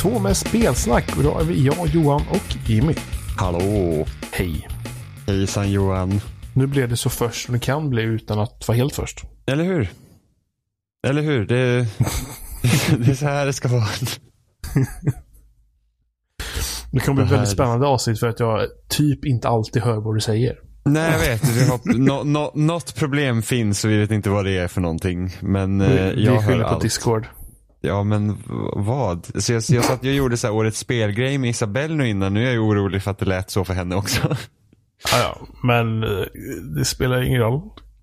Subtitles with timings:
[0.00, 1.16] 252 med spelsnack.
[1.16, 2.94] Och idag är vi jag, Johan och Jimmy.
[3.36, 4.06] Hallå!
[4.32, 4.68] Hej.
[5.26, 6.20] Hejsan Johan.
[6.54, 9.24] Nu blev det så först som det kan bli utan att vara helt först.
[9.46, 9.90] Eller hur?
[11.06, 11.46] Eller hur?
[11.46, 11.54] Det,
[12.98, 13.84] det är så här det ska vara.
[16.92, 20.16] Det kommer bli ett väldigt spännande avsnitt för att jag typ inte alltid hör vad
[20.16, 20.56] du säger.
[20.84, 21.48] Nej, jag vet.
[21.48, 24.80] Vi har, no, no, något problem finns och vi vet inte vad det är för
[24.80, 25.36] någonting.
[25.40, 26.82] Men eh, Vi jag hör skyller på allt.
[26.82, 27.26] Discord.
[27.80, 28.38] Ja, men
[28.76, 29.42] vad?
[29.42, 32.34] Så jag, jag satt jag gjorde så här årets spelgrej med Isabelle nu innan.
[32.34, 34.36] Nu är jag ju orolig för att det lät så för henne också.
[35.12, 35.38] Ja, ja.
[35.62, 36.24] Men eh,
[36.76, 37.60] det spelar ingen roll.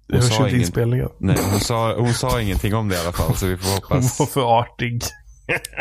[0.07, 1.09] Det Hon hörs sa ju inte ingen- inspelningen.
[1.19, 3.35] Nej, hon sa, hon sa ingenting om det i alla fall.
[3.35, 4.19] Så vi får Hon hoppas.
[4.19, 5.01] var för artig.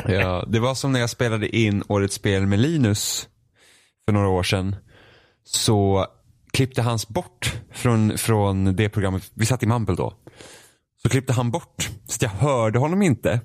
[0.08, 3.28] Ja, det var som när jag spelade in årets spel med Linus
[4.04, 4.76] för några år sedan.
[5.44, 6.06] Så
[6.52, 9.30] klippte hans bort från, från det programmet.
[9.34, 10.12] Vi satt i Mumble då.
[11.02, 13.40] Så klippte han bort så jag hörde honom inte.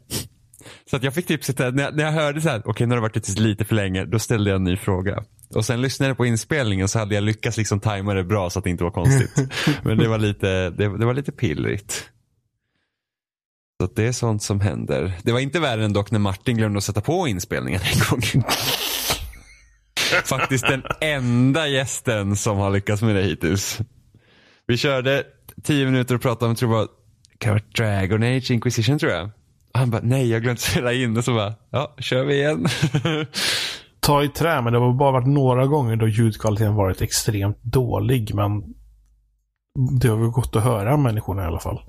[0.86, 2.92] Så att jag fick typ sitta, när jag, när jag hörde så här, okej nu
[2.92, 5.24] har det varit ute lite för länge, då ställde jag en ny fråga.
[5.56, 8.60] Och sen lyssnade jag på inspelningen så hade jag lyckats liksom tajma det bra så
[8.60, 9.50] att det inte var konstigt.
[9.84, 12.10] Men det var lite, det, det var lite pillrigt.
[13.82, 15.14] Så det är sånt som händer.
[15.24, 18.44] Det var inte värre än dock när Martin glömde att sätta på inspelningen en gång.
[20.26, 23.80] Faktiskt den enda gästen som har lyckats med det hittills.
[24.68, 25.24] Vi körde
[25.64, 26.88] tio minuter och pratade om, tror
[27.40, 29.30] jag, Dragon Age Inquisition tror jag.
[29.74, 32.66] Han bara, nej jag glömde spela in och så bara, ja, kör vi igen.
[34.00, 38.36] Ta i trä, men det har bara varit några gånger då ljudkvaliteten varit extremt dålig.
[38.36, 38.64] Men
[40.02, 41.80] det har väl gått att höra människorna i alla fall.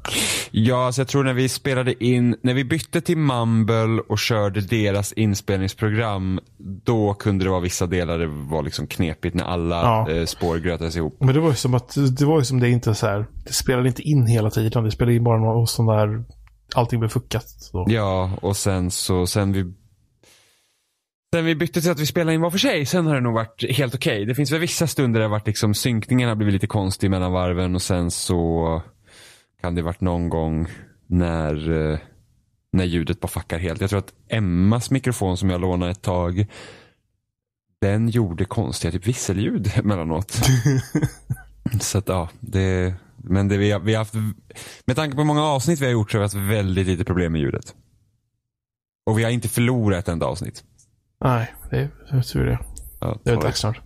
[0.50, 4.60] Ja, så jag tror när vi spelade in, när vi bytte till Mumble och körde
[4.60, 6.41] deras inspelningsprogram,
[6.84, 10.10] då kunde det vara vissa delar det var liksom knepigt när alla Ja.
[10.10, 11.16] eh, spår grötades ihop.
[11.21, 13.26] Men det var ju som att det var ju som det inte så här.
[13.44, 14.84] Det spelade inte in hela tiden.
[14.84, 16.25] Det spelade in bara några sån där.
[16.75, 17.49] Allting blev fuckat.
[17.49, 17.87] Så.
[17.88, 19.72] Ja, och sen så, sen vi
[21.34, 23.34] Sen vi bytte till att vi spelade in var för sig, sen har det nog
[23.34, 24.25] varit helt okej.
[24.25, 27.33] Det finns väl vissa stunder där det varit liksom, synkningen har blivit lite konstig mellan
[27.33, 28.83] varven och sen så
[29.60, 30.66] kan det varit någon gång
[31.06, 31.99] när, eh,
[32.72, 33.81] när ljudet bara fuckar helt.
[33.81, 36.47] Jag tror att Emmas mikrofon som jag lånade ett tag,
[37.81, 40.41] den gjorde konstiga typ visselljud emellanåt.
[41.81, 42.94] så att ja, det,
[43.25, 44.15] men det vi har, vi har haft,
[44.87, 47.05] med tanke på hur många avsnitt vi har gjort så har vi haft väldigt lite
[47.05, 47.75] problem med ljudet.
[49.06, 50.65] Och vi har inte förlorat ett enda avsnitt.
[51.25, 52.59] Nej, det är jag tror det.
[53.00, 53.81] Ja, Det är dags snart.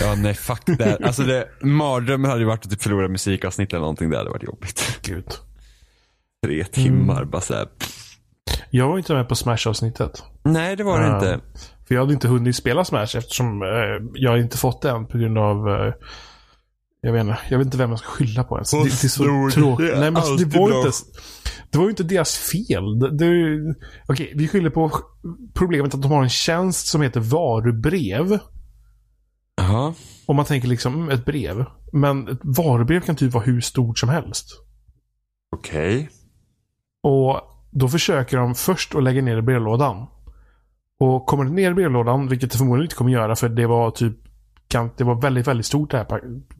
[0.00, 0.98] ja nej fuck det.
[1.04, 4.10] Alltså det, mardrömmen hade ju varit att typ förlora musikavsnitt eller någonting.
[4.10, 4.98] Det hade varit jobbigt.
[5.02, 5.24] Gud.
[6.46, 7.68] Tre timmar bara såhär.
[8.70, 10.22] Jag var inte med på Smash-avsnittet.
[10.44, 11.14] Nej det var det Ja.
[11.14, 11.40] inte.
[11.88, 13.68] För jag hade inte hunnit spela Smash eftersom eh,
[14.14, 15.94] jag inte fått det än på grund av eh,
[17.04, 18.70] jag vet, inte, jag vet inte vem jag ska skylla på ens.
[18.70, 19.90] Det, det är så tråkigt.
[19.92, 20.78] Nej, men alltså, det, var bra.
[20.78, 20.98] inte,
[21.70, 22.98] det var ju inte deras fel.
[22.98, 23.74] Det, det,
[24.08, 24.90] okej, vi skyller på
[25.54, 28.38] problemet att de har en tjänst som heter varubrev.
[29.56, 29.94] Jaha.
[30.26, 31.64] Om man tänker liksom mm, ett brev.
[31.92, 34.46] Men ett varubrev kan typ vara hur stort som helst.
[35.56, 36.10] Okej.
[37.02, 37.40] Och
[37.70, 40.06] då försöker de först att lägga ner i brevlådan.
[41.00, 43.90] Och kommer det ner i brevlådan, vilket det förmodligen inte kommer göra för det var
[43.90, 44.16] typ
[44.68, 46.06] kan, det var väldigt, väldigt stort det här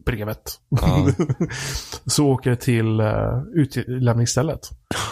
[0.04, 0.42] brevet.
[0.68, 1.08] Ja.
[2.06, 4.60] så åker det till uh, utlämningsstället.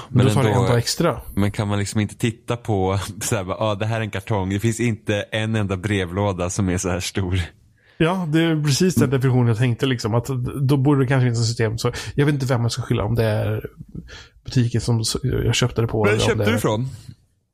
[0.09, 1.21] Men Men då tar det en dag extra.
[1.35, 4.51] Men kan man liksom inte titta på såhär, bara, ah, det här är en kartong.
[4.51, 7.41] Det finns inte en enda brevlåda som är så här stor.
[7.97, 10.15] Ja, det är precis den definitionen jag tänkte liksom.
[10.15, 10.27] Att
[10.69, 11.79] då borde det kanske finnas ett system.
[11.79, 13.05] Så jag vet inte vem jag ska skylla.
[13.05, 13.67] Om det är
[14.45, 16.05] butiken som jag köpte det på.
[16.05, 16.89] Men om köpte det du är- ifrån?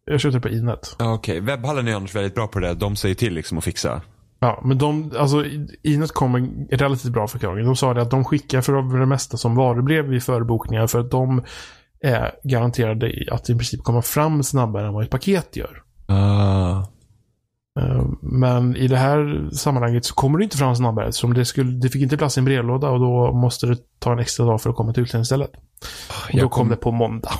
[0.04, 0.96] Jag köpte det på Inet.
[0.98, 2.74] Okej, webbhallen är annars väldigt bra på det.
[2.74, 4.02] De säger till liksom att fixa.
[4.40, 5.44] Ja, men de, alltså
[5.82, 7.64] Inet kom med relativt bra förklaring.
[7.66, 11.10] De sa det att de skickar för det mesta som varubrev vid förbokningar för att
[11.10, 11.42] de
[12.00, 15.82] är garanterade att i princip komma fram snabbare än vad ett paket gör.
[16.06, 16.80] Ah.
[17.80, 21.70] Eh, Men i det här sammanhanget så kommer det inte fram snabbare eftersom det, skulle,
[21.70, 24.60] det fick inte plats i en brevlåda och då måste det ta en extra dag
[24.62, 25.50] för att komma till utlämningsstället.
[26.32, 27.30] Och då kom kom- det på måndag.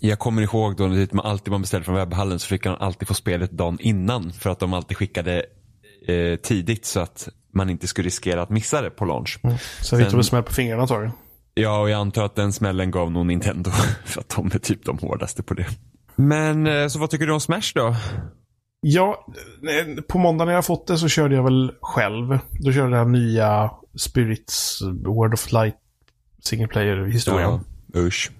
[0.00, 3.08] Jag kommer ihåg då när man alltid man beställde från webbhallen så fick man alltid
[3.08, 4.32] få spelet dagen innan.
[4.32, 5.44] För att de alltid skickade
[6.06, 9.38] eh, tidigt så att man inte skulle riskera att missa det på launch.
[9.42, 9.56] Mm.
[9.80, 11.12] Så vi tog väl smäll på fingrarna antagligen.
[11.54, 13.70] Ja, och jag antar att den smällen gav nog Nintendo.
[14.04, 15.66] För att de är typ de hårdaste på det.
[16.16, 17.96] Men eh, så vad tycker du om Smash då?
[18.80, 19.26] Ja,
[20.08, 22.38] på måndag när jag fått det så körde jag väl själv.
[22.50, 25.76] Då körde jag nya Spirits Word of Light
[26.46, 27.60] single player-historien.
[27.92, 28.30] Ja, usch.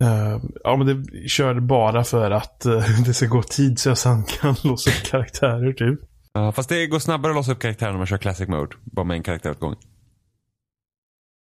[0.00, 3.98] Eh, ja, men det körde bara för att eh, det ska gå tid så jag
[3.98, 6.00] sen kan låsa upp karaktärer typ.
[6.34, 8.76] Ja, fast det går snabbare att låsa upp karaktärer när man kör Classic Mode.
[8.84, 9.78] Bara med en karaktär åt gången.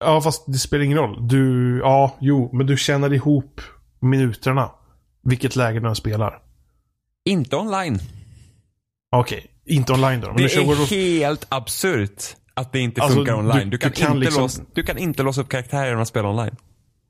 [0.05, 1.27] Ja, fast det spelar ingen roll.
[1.27, 3.61] Du, ja, jo, men du tjänar ihop
[3.99, 4.71] minuterna.
[5.23, 6.41] Vilket läge du spelar.
[7.25, 7.99] Inte online.
[9.15, 10.27] Okej, inte online då.
[10.27, 10.91] Men Det World är of...
[10.91, 13.69] helt absurt att det inte Alltså, funkar online.
[13.69, 16.01] du- Du kan, du kan inte liksom- låsa, du kan inte låsa upp karaktärer genom
[16.01, 16.55] att spela online.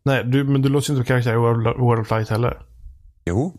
[0.05, 2.61] Nej, du, men du låser inte upp karaktärer i World, World of Light heller.
[3.25, 3.53] Jo.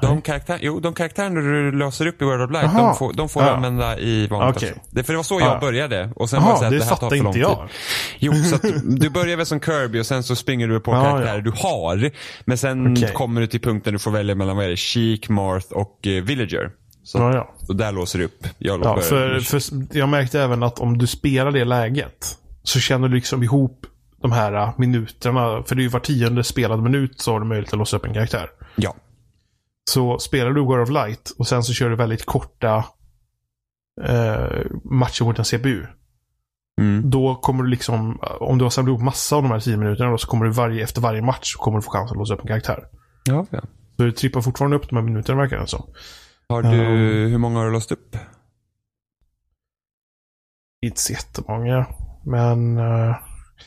[0.00, 3.28] De, karaktär, jo, de karaktärerna du löser upp i World of Light, de får, de
[3.28, 3.52] får du Ja.
[3.52, 4.66] använda i vanligt också.
[4.90, 5.58] Det, för det var så jag Ja.
[5.60, 6.10] började.
[6.16, 7.42] Och sen var det så att det det här tar för lång tid.
[7.42, 7.68] jag.
[8.18, 8.62] Jo, så att
[9.00, 11.40] du, börjar väl som Kirby och sen så springer du på Ja, karaktärer ja.
[11.40, 12.10] du har.
[12.44, 13.12] Men sen Okej.
[13.14, 16.22] kommer du till punkten du får välja mellan, vad är det, Sheik, Marth och eh,
[16.22, 16.70] Villager.
[17.04, 17.54] Så, Ja, ja.
[17.68, 18.46] och där låser du upp.
[18.58, 19.62] Jag Ja, för, för
[19.98, 23.86] jag märkte även att om du spelar det läget så känner du liksom ihop
[24.22, 25.62] de här minuterna.
[25.66, 28.04] För det är ju var tionde spelad minut så har du möjlighet att låsa upp
[28.06, 28.48] en karaktär.
[28.76, 28.94] ja.
[29.90, 32.84] Så spelar du World of Light och sen så kör du väldigt korta
[34.02, 35.86] eh, matcher mot en CPU.
[36.80, 37.10] Mm.
[37.10, 40.10] Då kommer du liksom, om du har samlat ihop massa av de här 10 minuterna
[40.10, 42.34] då, så kommer du varje, efter varje match så kommer du få chans att låsa
[42.34, 42.84] upp en karaktär.
[43.24, 43.60] Ja, ja.
[43.96, 45.90] Så du trippar fortfarande upp de här minuterna verkar det som.
[46.48, 46.68] Har du,
[47.28, 48.16] hur många har du låst upp?
[50.82, 51.86] Inte så jättemånga.
[52.24, 53.16] Men uh,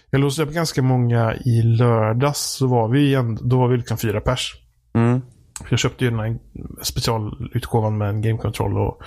[0.09, 2.39] jag låste upp ganska många i lördags.
[2.39, 4.53] Så var vi igen, då var vi liksom fyra pers.
[4.94, 5.21] Mm.
[5.69, 6.38] Jag köpte ju den här
[6.81, 9.02] specialutgåvan med en game control och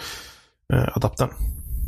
[0.74, 1.30] uh, adaptern.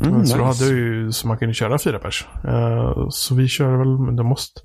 [0.05, 0.63] Mm, så då nice.
[0.63, 2.25] hade jag ju så man kunde köra fyra pers.
[2.43, 4.61] Eh, så vi kör väl, men det måste,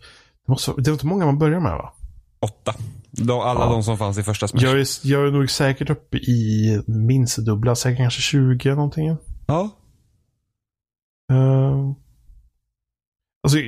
[0.47, 1.93] det måste, det är inte många man börjar med va?
[2.41, 2.75] Åtta.
[3.11, 3.71] Då, alla Ja.
[3.73, 4.63] de som fanns i första Smash.
[4.63, 9.17] Jag är, jag är nog säkert uppe i minst dubbla, säkert kanske 20 någonting.
[9.47, 9.71] Ja.
[11.33, 11.93] Uh,
[13.43, 13.59] alltså,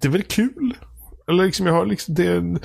[0.00, 0.74] det är väl kul?
[1.28, 2.60] Eller liksom, jag har liksom det...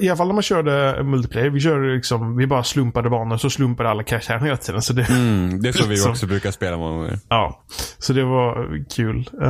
[0.00, 3.50] I alla fall när man körde multiplayer, vi körde liksom, vi bara slumpade banor så
[3.50, 4.82] slumpade alla karaktärer hela tiden.
[4.82, 7.18] Så det, Mm, det är så vi också brukar spela många gånger.
[7.28, 7.64] ja,
[7.98, 9.30] så det var kul.
[9.42, 9.48] Eh,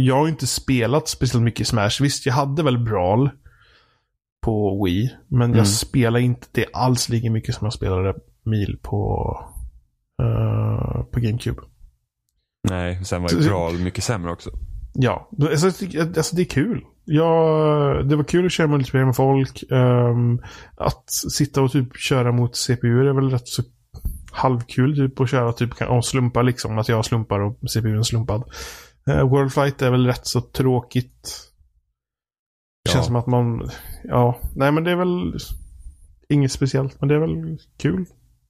[0.00, 1.90] jag har inte spelat speciellt mycket Smash.
[2.00, 3.30] Visst, jag hade väl Brawl
[4.42, 5.10] på Wii.
[5.28, 5.58] Men Mm.
[5.58, 8.14] jag spelar inte det alls lika mycket som jag spelade
[8.44, 9.30] Mil på,
[10.22, 11.60] eh, på GameCube.
[12.70, 14.50] Nej, sen var ju Brawl mycket sämre också.
[14.94, 15.66] Ja, alltså,
[16.16, 16.84] alltså det är kul.
[17.04, 19.64] Ja, det var kul att köra multiplayer med folk.
[19.70, 20.40] Ehm,
[20.76, 23.62] att sitta och typ köra mot CPU är väl rätt så
[24.32, 26.78] halvkul typ att köra typ och slumpa liksom.
[26.78, 28.42] Att jag slumpar och CPU är slumpad.
[29.10, 31.22] Uh, World Flight är väl rätt så tråkigt.
[32.84, 32.92] Det Ja.
[32.92, 33.70] känns som att man,
[34.04, 35.34] ja, nej men det är väl
[36.28, 37.00] inget speciellt.
[37.00, 38.04] Men det är väl kul.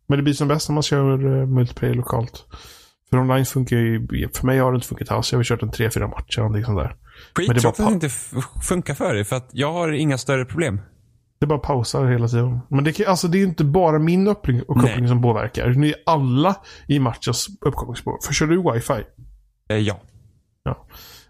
[0.06, 2.44] Men det blir som bäst när man kör uh, multiplayer lokalt.
[3.10, 5.32] För online funkar ju, för mig har det inte funkat alls.
[5.32, 6.96] Jag har kört en tre, fyra matcher eller någonting sånt där.
[7.36, 8.08] Men det är Skittråkigt att det inte
[8.62, 10.80] funkar för dig, för att jag har inga större problem.
[11.40, 12.60] Det bara pausar hela tiden.
[12.68, 15.68] Men det, kan, alltså, det är ju inte bara min uppkoppling, som påverkar.
[15.68, 16.56] Det är alla
[16.88, 18.18] i matchens uppkopplingsspår.
[18.26, 19.04] För kör du wifi?
[19.68, 20.00] Eh, ja.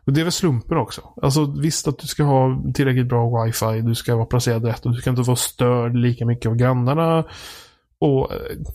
[0.06, 1.02] Och det är väl slumpen också.
[1.22, 3.80] Alltså visst att du ska ha tillräckligt bra wifi.
[3.80, 7.24] Du ska vara placerad rätt och du ska inte vara störd lika mycket av grannarna.
[7.98, 8.30] Och,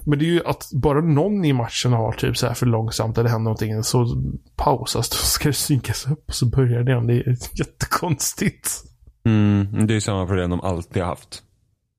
[0.06, 3.18] men det är ju att bara någon i matchen har typ så här för långsamt
[3.18, 4.24] eller händer någonting så
[4.56, 7.08] pausas det och ska det synkas upp och så börjar det igen.
[7.08, 8.84] Det är jättekonstigt.
[9.26, 11.44] Mm, det är samma problem de alltid har haft.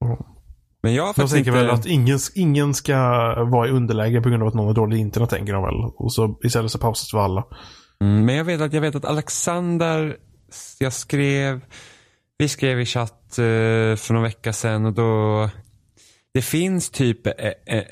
[0.04, 0.16] Mm.
[0.82, 1.50] Men jag Jag tänker inte...
[1.50, 2.96] väl att ingen, ingen ska
[3.44, 5.92] vara i underläge på grund av att någon har dåligt internet, tänker de väl.
[5.96, 7.44] Och så istället så pausas för alla.
[8.00, 10.16] Mm, men jag vet att, jag vet att Alexander,
[10.78, 11.60] jag skrev,
[12.38, 15.48] vi skrev i chatt eh, för någon vecka sedan och då
[16.34, 17.32] det finns typ eh,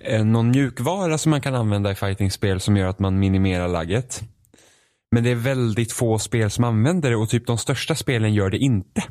[0.04, 4.22] eh, någon mjukvara som man kan använda i fightingspel som gör att man minimerar lagget.
[5.12, 8.50] Men det är väldigt få spel som använder det och typ de största spelen gör
[8.50, 9.02] det inte.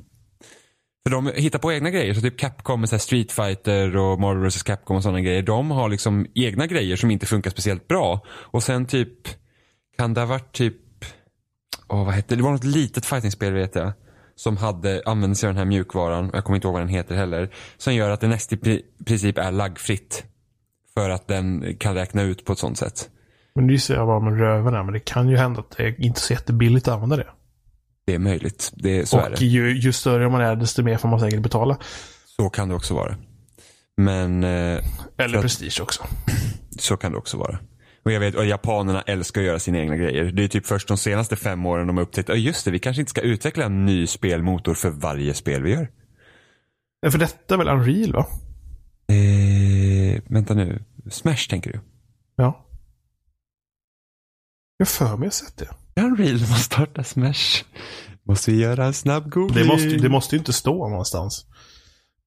[1.07, 2.13] För de hittar på egna grejer.
[2.13, 5.41] Så typ Capcom med så här Street Fighter och Marvel vs Capcom och sådana grejer.
[5.41, 8.21] De har liksom egna grejer som inte funkar speciellt bra.
[8.27, 9.27] Och sen typ
[9.97, 10.75] kan det ha varit typ
[11.89, 12.39] Åh, vad hette det?
[12.39, 13.93] Det var något litet fightingspel vet jag.
[14.37, 16.29] Som hade, använde sig av den här mjukvaran.
[16.33, 17.49] Jag kommer inte ihåg vad den heter heller.
[17.77, 20.23] Som gör att det nästan i pri- princip är laggfritt.
[20.93, 23.09] För att den kan räkna ut på ett sånt sätt.
[23.55, 24.39] Men det ser jag bara med
[24.73, 27.27] här, men det kan ju hända att det är inte så jättebilligt att använda det.
[28.05, 28.71] Det är möjligt.
[28.75, 29.45] Det, så är och det.
[29.45, 31.77] ju, ju större man är, desto mer får man säkert betala.
[32.25, 33.15] Så kan det också vara.
[33.97, 34.83] Men eh,
[35.17, 36.03] Eller prestige också.
[36.79, 37.59] så kan det också vara.
[38.07, 40.23] Och jag vet, och japanerna älskar att göra sina egna grejer.
[40.31, 42.79] Det är typ först de senaste fem åren de har upptäckt, ja just det, vi
[42.79, 45.91] kanske inte ska utveckla en ny spelmotor för varje spel vi gör.
[47.01, 48.27] Men För detta är väl Unreal, va?
[49.15, 51.79] Eh, vänta nu, Smash tänker du?
[52.35, 52.65] Ja.
[54.77, 56.01] Jag för mig jag sett det.
[56.01, 57.63] Unreal man startar Smash.
[58.23, 59.63] Måste vi göra en snabb googling?
[59.63, 61.45] Det måste, det måste ju inte stå någonstans.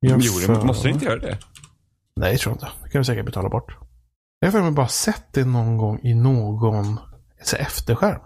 [0.01, 1.39] Jag Jo, det för- måste du inte göra det?
[2.17, 2.69] Nej, jag tror inte.
[2.85, 3.90] Det kan du säkert betala bort.
[4.41, 6.99] Jag har bara sett det någon gång i någon
[7.43, 8.21] så här efterskärm.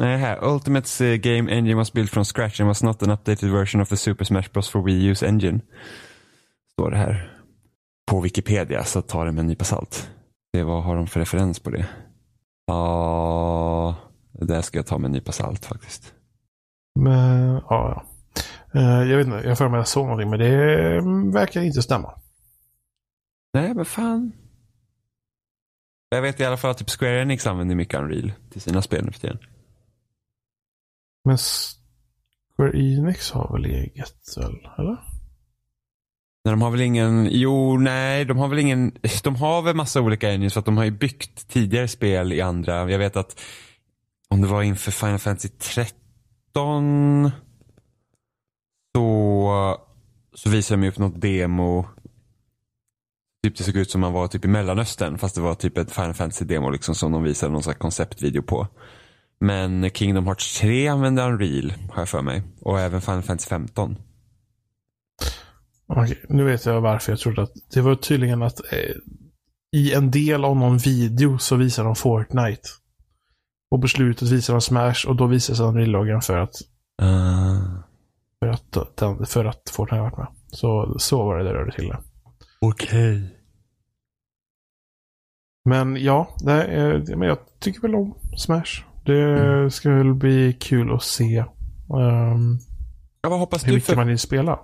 [0.00, 0.44] Nej, här.
[0.44, 3.88] Ultimates eh, game engine was built from scratch and was not an updated version of
[3.88, 5.60] the Super Smash Bros for Wii U's engine.
[6.72, 7.30] Står det här.
[8.06, 10.10] på Wikipedia så ta det med en nypa salt.
[10.52, 11.86] Det vad har de för referens på det?
[12.66, 13.96] Ja,
[14.32, 16.12] det där ska jag ta med en nypa salt faktiskt.
[17.00, 18.04] Men, ja, ja.
[18.80, 20.50] Eh, Jag vet inte, jag får mig att jag såg någonting, men det
[21.38, 22.12] verkar inte stämma.
[23.54, 24.32] Nej, men fan.
[26.14, 29.04] Jag vet i alla fall att typ Square Enix använder mycket Unreal till sina spel
[29.04, 29.38] nu för tiden.
[31.24, 31.38] Men
[32.56, 34.36] Square Enix har väl eget?
[34.78, 34.98] Eller?
[36.44, 38.92] Nej, de har väl ingen, jo, nej, de har väl ingen,
[39.24, 42.40] de har väl massa olika engines för att de har ju byggt tidigare spel i
[42.40, 42.90] andra.
[42.90, 43.40] Jag vet att
[44.28, 47.30] om det var inför Final Fantasy 13
[48.96, 49.78] så,
[50.34, 51.86] så visade de upp något demo.
[53.44, 55.92] Typ det såg ut som man var typ i Mellanöstern fast det var typ ett
[55.92, 58.66] Final Fantasy demo liksom som de visade någon slags konceptvideo på.
[59.40, 63.96] Men Kingdom Hearts 3 använde Unreal har jag för mig och även Final Fantasy 15.
[65.86, 68.94] Okej, nu vet jag varför jag trodde att det var tydligen att eh,
[69.76, 72.68] i en del av någon video så visar de Fortnite.
[73.70, 76.54] Och på slutet visar de Smash och då visar sig Unreal-loggan för att,
[77.02, 77.80] Uh,
[78.38, 80.28] för att, den, för att Fortnite har varit med.
[80.46, 81.98] Så, så var det det rörde till det.
[82.60, 83.33] Okej.
[85.64, 88.82] Men ja, det är, men jag tycker väl om Smash.
[89.04, 92.58] Det ska väl bli kul att se ehm,
[93.22, 94.58] Ja, vad hoppas hur du mycket för man vill spela.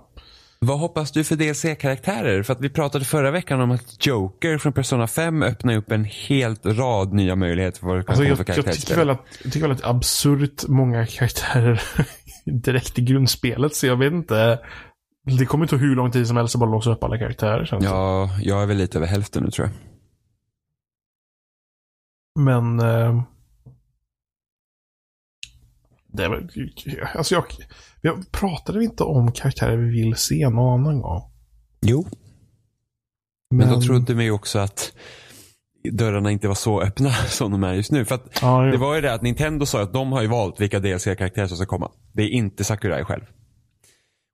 [0.59, 2.43] Vad hoppas du för DLC-karaktärer?
[2.43, 6.05] För att vi pratade förra veckan om att Joker från Persona 5 öppnar upp en
[6.05, 8.73] helt rad nya möjligheter för vad Alltså jag, för jag, karaktärer.
[8.75, 11.81] tycker väl att, jag tycker väl att absurt många karaktärer
[12.45, 13.75] direkt i grundspelet.
[13.75, 14.59] Så jag vet inte.
[15.37, 17.77] Det kommer inte ta hur lång tid som helst att bara låsa upp alla karaktärer.
[17.81, 19.90] Ja, jag är väl lite över hälften nu tror jag.
[22.39, 22.79] Men...
[22.79, 23.23] Eh,
[26.07, 26.49] det väl,
[27.15, 27.45] alltså jag,
[28.01, 31.21] jag pratade vi inte om karaktärer vi vill se någon annan gång.
[31.81, 32.05] Jo.
[33.49, 34.93] Men, då trodde vi också att
[35.91, 38.05] dörrarna inte var så öppna som de är just nu.
[38.05, 40.61] För att Ja, det var ju det att Nintendo sa att de har ju valt
[40.61, 41.91] vilka DLC-karaktärer som ska komma.
[42.13, 43.23] Det är inte Sakurai själv.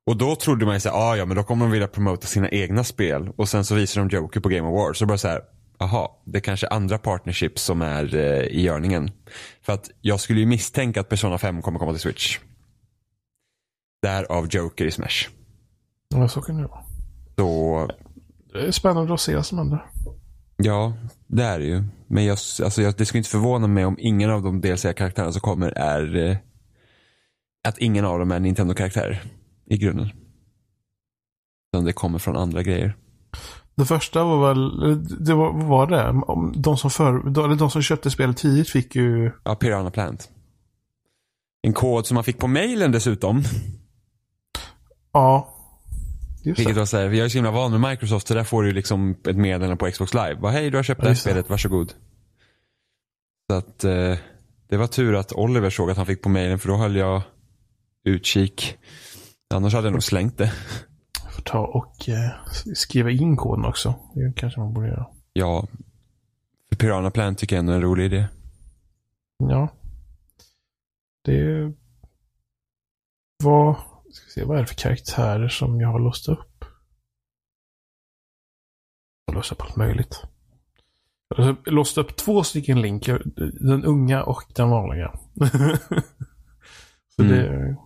[0.06, 2.48] Och då trodde man ju såhär, ah, ja men då kommer de vilja promota sina
[2.48, 3.28] egna spel.
[3.36, 4.98] Och sen så visar de Joker på Game Awards.
[4.98, 5.40] Så bara så här,
[5.78, 9.10] aha, det är kanske är andra partnerships som är eh, i görningen.
[9.62, 12.38] För att jag skulle ju misstänka att Persona 5 kommer komma till Switch.
[14.02, 15.28] Därav Joker i Smash.
[16.08, 16.84] Ja, så kan det vara.
[17.36, 17.90] Så
[18.52, 19.86] Det är spännande att se vad som händer.
[20.56, 20.92] Ja,
[21.26, 21.84] det är det ju.
[22.06, 25.40] Men jag, alltså jag, det skulle inte förvåna mig om ingen av de DLC-karaktärerna som
[25.40, 26.36] kommer är eh,
[27.68, 29.22] att ingen av dem är Nintendo-karaktärer
[29.66, 30.10] i grunden.
[31.72, 32.96] Utan det kommer från andra grejer.
[33.78, 34.80] Det första var väl,
[35.24, 36.22] det var, vad var det?
[36.60, 39.30] De som, för, de, eller de som köpte spelet tidigt fick ju...
[39.44, 40.30] Ja, Piranha Plant.
[41.62, 43.42] En kod som man fick på mailen dessutom.
[45.12, 45.54] Ja.
[46.44, 46.80] Just Vilket det.
[46.80, 49.10] var så här, jag är så himla van med Microsoft så där får du liksom
[49.28, 50.34] ett meddelande på Xbox Live.
[50.34, 51.20] Bara, hej du har köpt Ja, det här det.
[51.20, 51.92] spelet, varsågod.
[53.50, 54.14] Så att eh,
[54.68, 57.22] det var tur att Oliver såg att han fick på mailen för då höll jag
[58.04, 58.76] utkik.
[59.54, 60.52] Annars hade jag nog slängt det.
[61.38, 62.30] Får ta och eh,
[62.74, 63.94] skriva in koden också.
[64.14, 65.06] Det kanske man borde göra.
[65.32, 65.66] Ja,
[66.68, 68.28] för Piranha Plant tycker jag ändå är en rolig idé.
[69.38, 69.68] Ja.
[71.24, 71.72] Det
[73.44, 73.74] var...
[74.12, 76.64] Ska se, vad är det för karaktärer som jag har låst upp?
[79.26, 80.22] Jag har låst upp allt möjligt.
[81.36, 83.06] Jag har låst upp två stycken link.
[83.60, 85.18] Den unga och den vanliga.
[87.16, 87.32] Så Mm.
[87.36, 87.76] det...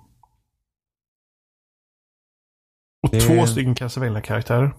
[3.13, 4.75] Det- två stycken Castlevania-karaktärer.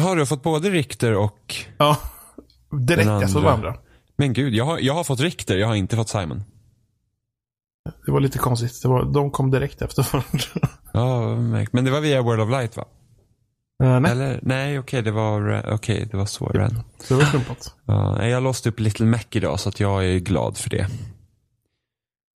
[0.00, 1.54] Har du fått både Richter och...
[1.78, 1.96] Ja.
[2.80, 3.40] Direkt efter andra.
[3.40, 3.76] varandra.
[4.16, 6.42] Men gud, jag har, jag har fått Richter, jag har inte fått Simon.
[8.06, 8.82] Det var lite konstigt.
[8.82, 10.68] Det var, de kom direkt efter varandra.
[10.92, 11.36] Ja,
[11.72, 12.84] men det var via World of Light va?
[13.82, 14.40] Eh, nej, Eller?
[14.42, 16.46] Nej, okej, det var, ra- okej, det var så
[16.98, 17.74] så det var slumpat.
[17.84, 20.86] Ja, jag låste upp Little Mac idag så att jag är glad för det.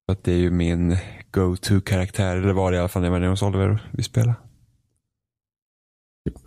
[0.05, 0.97] För att det är ju min
[1.31, 4.03] go-to-karaktär, eller var det i alla fall när jag var nere hos Oliver och vi
[4.03, 4.35] spelade.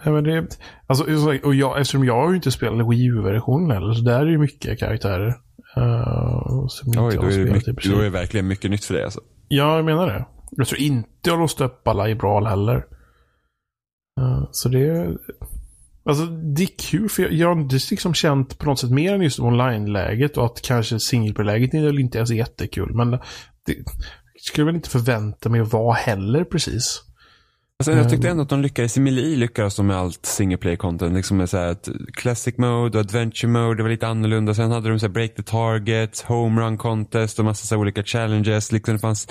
[0.04, 0.46] Nej, men det,
[0.86, 1.04] alltså,
[1.44, 4.78] och jag, eftersom jag inte spelat Wii U-versionen heller, så där är det ju mycket
[4.78, 5.28] karaktärer.
[5.76, 8.84] Uh, som inte Oj, jag då är, det mycket, då är det verkligen mycket nytt
[8.84, 9.20] för dig alltså.
[9.48, 10.26] Ja, jag menar det.
[10.50, 12.76] Jag tror inte jag har låst upp alla i Brawl heller.
[14.20, 15.16] Eh, så det är...
[16.04, 19.14] Alltså, det är kul för jag, jag har inte liksom känt på något sätt mer
[19.14, 22.94] än just online-läget och att kanske singelplay-läget är väl inte är så jättekul.
[22.94, 23.74] Men det
[24.40, 27.02] skulle jag väl inte förvänta mig att vara heller precis.
[27.90, 28.30] Alltså, jag tyckte Mm.
[28.30, 31.14] ändå att de lyckades, i Melee lyckades de med allt single play content.
[31.14, 31.76] Liksom med så här
[32.12, 34.54] classic mode och adventure mode, det var lite annorlunda.
[34.54, 37.80] Sen hade de så här break the target, home run contest och massa så här
[37.80, 38.72] olika challenges.
[38.72, 39.28] Liksom det fanns,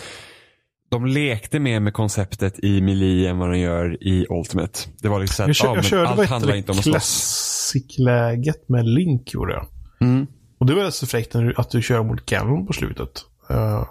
[0.90, 4.80] de lekte mer med konceptet i Melee än vad de gör i Ultimate.
[5.02, 6.78] Det var liksom så här, Jag, kör, ja, jag men körde allt handlar inte om
[6.78, 6.84] att.
[6.84, 9.68] Classic-läget med Link gjorde jag.
[10.02, 10.28] Mm.
[10.60, 13.12] Och det var rätt så fräckt att du kör mot Ganon på slutet.
[13.50, 13.84] Eh,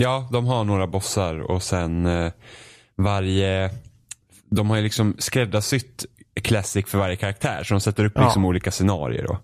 [0.00, 2.32] Ja, de har några bossar och sen eh,
[2.98, 3.70] varje...
[4.50, 6.06] De har ju liksom skräddarsytt
[6.42, 7.62] Classic för varje karaktär.
[7.64, 8.24] Så de sätter upp Ja.
[8.24, 9.38] liksom olika scenarier då.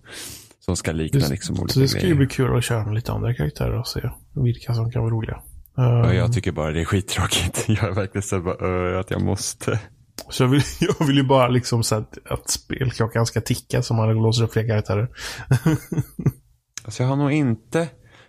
[0.59, 2.15] Som ska likna det, liksom olika så det ska ju grejer.
[2.15, 5.41] bli kul att köra med lite andra karaktärer och se vilka som kan vara roliga.
[5.75, 7.65] Ja, jag tycker bara det är skittråkigt.
[7.67, 9.79] Jag är verkligen så bara, "Ö, att jag måste.
[10.29, 10.61] Så jag vill,
[10.99, 14.53] jag vill ju bara liksom så att, att spelklockan ska ticka så man låser upp
[14.53, 15.07] fler karaktärer.
[16.85, 17.79] Alltså jag har nog inte,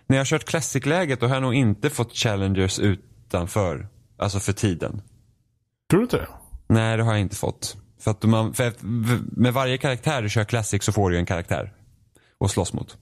[0.07, 3.87] när jag har kört Classic-läget då har jag nog inte fått challengers utanför.
[4.17, 5.01] Alltså för tiden.
[5.89, 6.27] Tror du inte det?
[6.67, 7.77] Nej, det har jag inte fått.
[7.99, 8.73] För att man, för
[9.39, 11.73] med varje karaktär du kör Classic så får du en karaktär.
[12.39, 12.97] att slåss mot.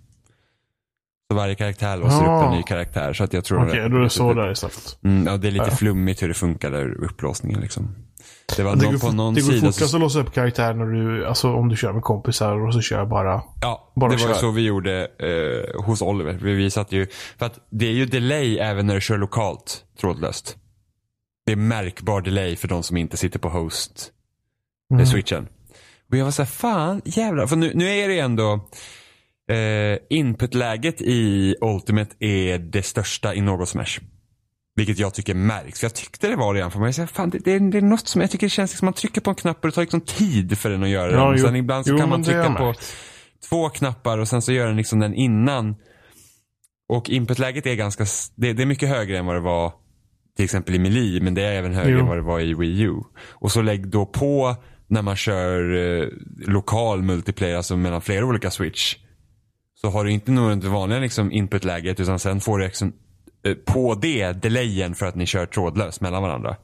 [1.31, 2.45] Så varje karaktär låser upp Ja.
[2.51, 3.13] en ny karaktär.
[3.13, 4.97] Så att jag tror Okej, då är det så där istället.
[5.03, 5.75] Mm, ja, det är lite Ja.
[5.75, 7.95] flummigt hur det funkar där, upplåsningen liksom.
[8.57, 10.73] Det var Det någon, går, på någon det går sida fortast att låsa upp karaktär
[10.73, 13.41] när du, alltså om du kör med kompisar och så kör bara.
[13.61, 16.33] Ja, Bara det var så vi gjorde eh, hos Oliver.
[16.33, 20.57] Vi visade ju, för att det är ju delay även när du kör lokalt trådlöst.
[21.45, 24.11] Det är märkbar delay för de som inte sitter på host
[24.91, 25.01] Mm.
[25.03, 25.47] eh, switchen.
[26.11, 27.47] Och jag var såhär, fan jävlar.
[27.47, 28.69] För nu, nu är det ju ändå
[29.51, 33.99] eh, inputläget i Ultimate är det största i något Smash.
[34.75, 35.79] Vilket jag tycker märks.
[35.79, 36.87] För jag tyckte det var det redan för mig.
[36.87, 38.93] Jag säger, fan, det, det, är, det är något som jag tycker känns som man
[38.93, 41.37] trycker på en knapp och det tar liksom tid för den att göra Ja, den.
[41.37, 41.45] jo.
[41.45, 42.73] Sen ibland så Jo, kan man trycka på
[43.49, 45.75] två knappar och sen så gör den liksom den innan.
[46.89, 48.05] Och inputläget är ganska,
[48.35, 49.73] det, det är mycket högre än vad det var
[50.35, 51.99] till exempel i Melee, men det är även högre Jo.
[51.99, 52.93] än vad det var i Wii U.
[53.31, 54.55] Och så lägg då på
[54.87, 56.07] när man kör eh,
[56.47, 58.95] lokal multiplayer, alltså mellan flera olika switch.
[59.81, 62.93] Så har du inte nog det vanliga liksom inputläget utan sen får du liksom,
[63.45, 66.55] eh, på det delayen för att ni kör trådlöst mellan varandra.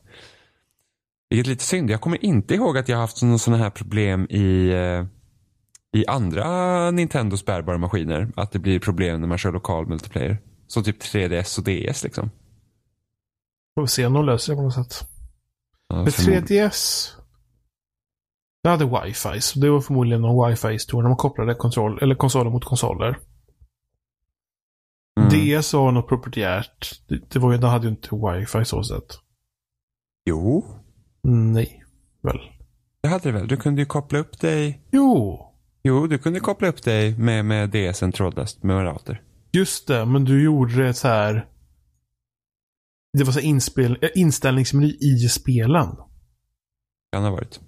[1.29, 1.89] Vilket är lite synd.
[1.89, 5.05] Jag kommer inte ihåg att jag haft sådana här problem i eh,
[5.93, 8.31] i andra Nintendos bärbara maskiner.
[8.35, 10.37] Att det blir problem när man kör lokal multiplayer.
[10.67, 12.29] Som typ 3DS och DS liksom.
[13.81, 15.07] Får vi se om de löser det på något sätt.
[15.89, 16.69] Ja, Med förmodligen.
[16.69, 17.07] 3DS.
[18.63, 22.49] Det hade wifi, så det var förmodligen någon wifi-historia när man kopplade kontroll, eller konsoler
[22.51, 23.19] mot konsoler.
[25.19, 25.59] Mm.
[25.59, 27.01] DS var något proprietärt.
[27.07, 29.19] Det, det var ju, de hade ju inte wifi så sett.
[30.25, 30.65] Jo,
[31.23, 31.83] Nej,
[32.23, 32.39] väl?
[33.03, 33.47] det hade det väl.
[33.47, 34.81] Du kunde ju koppla upp dig.
[34.91, 35.47] Jo,
[35.83, 39.21] Jo, du kunde koppla upp dig med, med DSen trådlöst med en router.
[39.51, 40.05] just det.
[40.05, 41.47] Men du gjorde det så här.
[43.17, 45.87] Det var så inspel, äh, inställningsmeny i spelen.
[47.13, 47.59] Kan ha varit.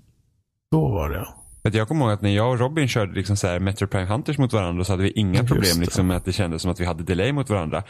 [0.74, 1.28] Så var det.
[1.70, 4.06] Att jag kommer ihåg att när jag och Robin körde liksom så här Metro Prime
[4.06, 6.72] Hunters mot varandra så hade vi inga Just problem liksom med att det kändes som
[6.72, 7.84] att vi hade delay mot varandra.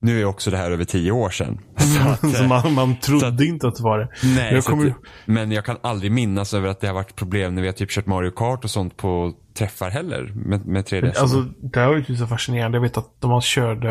[0.00, 1.58] Nu är också det här över tio år sedan.
[2.06, 4.08] Att, eh, man, man trodde att- inte att det var det.
[4.36, 7.54] Nej, Jag kommer- att, men jag kan aldrig minnas över att det har varit problem
[7.54, 11.18] när vi har typ kört Mario Kart och sånt på träffar heller med, med 3DS.
[11.18, 12.76] Alltså, det här var ju så fascinerande.
[12.76, 13.88] Jag vet att de man körde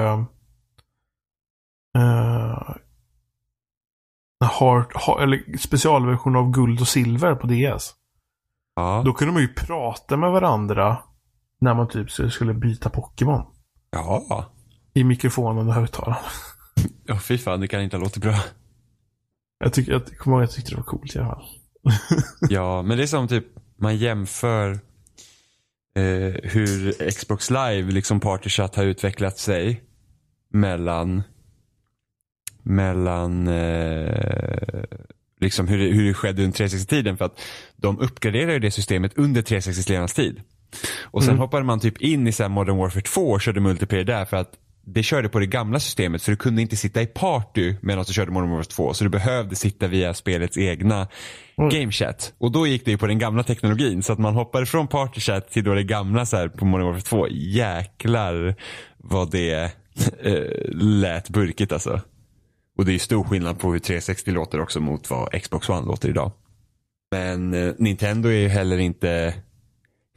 [1.97, 2.75] uh,
[4.45, 7.93] hard, ha, eller specialversion av guld och silver på DS.
[8.75, 9.01] ja.
[9.05, 10.97] Då kunde man ju prata med varandra
[11.61, 13.41] när man typ skulle- skulle byta Pokémon.
[13.91, 14.51] ja.
[14.93, 16.23] I mikrofonen och högtalaren.
[17.07, 18.35] Ja, fy fan, det kan inte ha låtit bra.
[19.59, 21.45] Jag, tycker, jag kommer ihåg att jag tyckte det var coolt i alla fall.
[22.49, 23.45] Ja, men det är som typ,
[23.79, 24.71] man jämför
[25.95, 29.83] eh, hur Xbox Live, liksom Party Chat har utvecklat sig
[30.53, 31.23] mellan
[32.65, 34.83] mellan eh,
[35.41, 37.17] liksom hur det, hur det skedde under 360-tiden.
[37.17, 37.41] För att
[37.75, 40.41] de uppgraderade det systemet under 360-ledarnas tid.
[41.03, 41.39] Och sen Mm.
[41.39, 44.51] hoppade man typ in i så Modern Warfare 2 och körde multiplayer där för att
[44.87, 48.13] det körde på det gamla systemet för du kunde inte sitta i party medan du
[48.13, 48.93] körde Modern Warfare 2.
[48.93, 51.07] Så du behövde sitta via spelets egna
[51.57, 51.69] Mm.
[51.69, 52.33] game chat.
[52.37, 54.03] Och då gick det ju på den gamla teknologin.
[54.03, 56.85] Så att man hoppade från party chat till då det gamla så här på Modern
[56.85, 57.27] Warfare 2.
[57.31, 58.55] Jäklar
[58.97, 59.53] vad det
[60.23, 60.41] eh,
[60.73, 62.01] lät burkigt alltså.
[62.77, 66.09] Och det är stor skillnad på hur 360 låter också mot vad Xbox One låter
[66.09, 66.31] idag.
[67.11, 69.33] Men eh, Nintendo är ju heller inte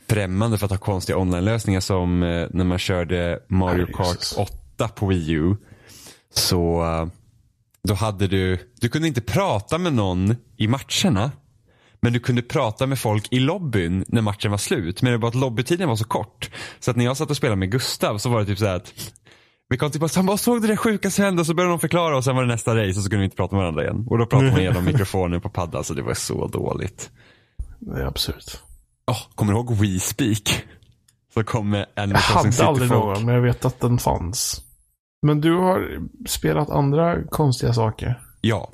[0.09, 4.38] främmande för att ha konstiga online-lösningar som eh, när man körde Mario Nej, Kart Jesus.
[4.38, 5.57] 8 på Wii U.
[6.35, 7.07] Så eh,
[7.83, 11.31] då hade du, du kunde inte prata med någon i matcherna.
[12.01, 15.03] Men du kunde prata med folk i lobbyn när matchen var slut.
[15.03, 16.51] Men det var att lobbytiden var så kort.
[16.81, 18.77] Så att när jag satt och spelade med Gustav så var det typ så här
[18.77, 18.94] att
[19.68, 21.81] vi kom tillbaka, han bara såg det där sjuka som hände och så började de
[21.81, 23.83] förklara och sen var det nästa race och så kunde vi inte prata med varandra
[23.83, 24.07] igen.
[24.11, 27.11] Och då pratade man genom mikrofonen på paddan så det var så dåligt.
[27.78, 28.59] Det är absurt.
[29.07, 30.64] Oh, kommer du ihåg Wii Speak?
[31.35, 34.62] Så kom Animal Jag hade aldrig någon, men jag vet att den fanns.
[35.22, 38.20] Men du har spelat andra konstiga saker?
[38.40, 38.70] Ja,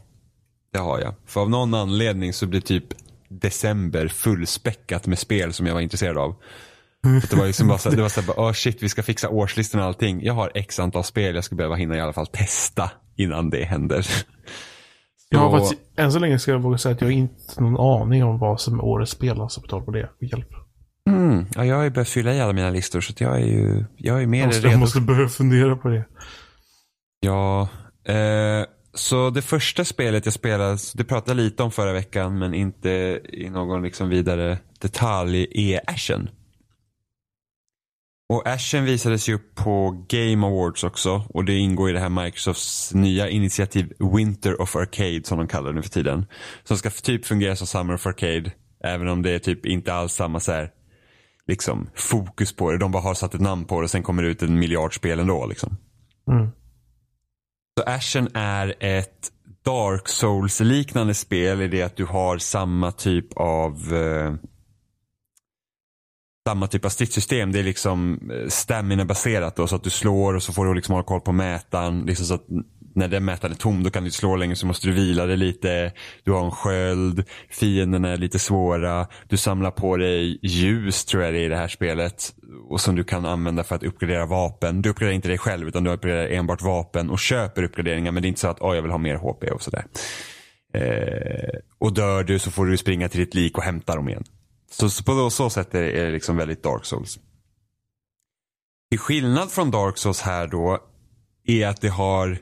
[0.73, 1.15] det har jag.
[1.27, 2.85] För av någon anledning så blir typ
[3.29, 6.35] december fullspäckat med spel som jag var intresserad av.
[7.31, 9.81] Det var liksom bara så, det var så här, oh shit vi ska fixa årslistan
[9.81, 10.23] och allting.
[10.23, 13.65] Jag har x antal spel jag ska behöva hinna i alla fall testa innan det
[13.65, 14.07] händer.
[15.29, 18.03] Jag har faktiskt, än så länge ska jag våga säga att jag har inte någon
[18.03, 20.11] aning om vad som är årets spel, alltså på tal på det.
[20.21, 20.49] Hjälp.
[21.11, 23.85] Mm, ja, jag har ju börjat fylla i alla mina listor så jag är ju
[23.97, 24.71] jag är mer jag måste, redo.
[24.71, 26.05] Jag måste börja fundera på det.
[27.21, 27.69] Ja,
[28.09, 32.55] eh, så det första spelet jag spelade, det pratade jag lite om förra veckan men
[32.55, 36.29] inte i någon liksom vidare detalj, är Ashen.
[38.29, 42.95] Och Ashen visades ju på Game Awards också och det ingår i det här Microsofts
[42.95, 46.27] nya initiativ Winter of Arcade som de kallar det nu för tiden.
[46.65, 48.53] Som ska typ fungera som Summer of Arcade
[48.85, 50.71] även om det är typ inte alls samma så här,
[51.47, 52.79] liksom, fokus på det.
[52.79, 54.95] De bara har satt ett namn på det och sen kommer det ut en miljard
[54.97, 55.47] spel ändå.
[55.47, 55.77] Liksom.
[56.31, 56.49] Mm.
[57.79, 59.31] Så Ashen är ett
[59.65, 64.35] Dark Souls-liknande spel i det att du har samma typ av eh,
[66.49, 67.53] samma typ av stridssystem.
[67.53, 70.93] Det är liksom eh, stamina-baserat då, så att du slår och så får du liksom
[70.93, 72.07] hålla koll på mätaren.
[72.07, 72.47] Liksom så att
[72.95, 75.27] när den mätaren är tom då kan du inte slå längre så måste du vila
[75.27, 75.93] dig lite.
[76.25, 79.07] Du har en sköld, fienderna är lite svåra.
[79.29, 82.35] Du samlar på dig ljus tror jag det är i det här spelet.
[82.69, 84.83] Och som du kan använda för att uppgradera vapen.
[84.83, 88.13] Du uppgraderar inte dig själv utan du uppgraderar enbart vapen och köper uppgraderingar.
[88.13, 89.85] Men det är inte så att oh, jag vill ha mer HP och sådär.
[90.75, 94.25] Eh, och dör du så får du springa till ditt lik och hämta dem igen.
[94.75, 97.19] Så, så på så sätt är det, liksom väldigt Dark Souls.
[98.91, 100.79] Till skillnad från Dark Souls här då
[101.45, 102.39] är att det har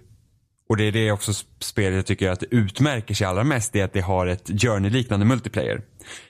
[0.68, 3.72] och det är det också spelet jag tycker att det utmärker sig allra mest.
[3.72, 5.82] Det är att det har ett Journey-liknande multiplayer.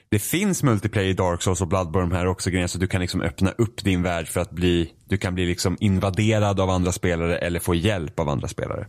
[0.09, 3.21] Det finns multiplayer i Dark Souls och Bloodborne här också grejen så du kan liksom
[3.21, 7.37] öppna upp din värld för att bli, du kan bli liksom invaderad av andra spelare
[7.37, 8.87] eller få hjälp av andra spelare.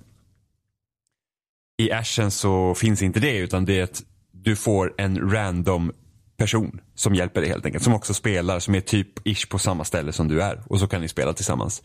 [1.79, 5.93] I Ashen så finns inte det utan det är att du får en random
[6.37, 7.85] person som hjälper dig helt enkelt.
[7.85, 10.63] Som också spelar, som är typ ish på samma ställe som du är.
[10.67, 11.83] Och så kan ni spela tillsammans.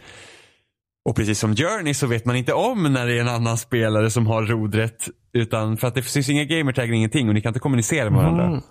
[1.06, 4.10] Och precis som Journey så vet man inte om när det är en annan spelare
[4.10, 5.10] som har rodret.
[5.34, 8.46] Utan för att det finns inga gamertag ingenting och ni kan inte kommunicera med varandra.
[8.46, 8.62] Mm.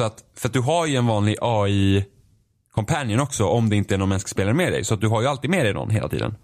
[0.00, 2.04] Så att, för att du har ju en vanlig AI
[2.72, 4.84] companion också om det inte är någon mänsklig spelare med dig.
[4.84, 6.34] Så att du har ju alltid med dig någon hela tiden.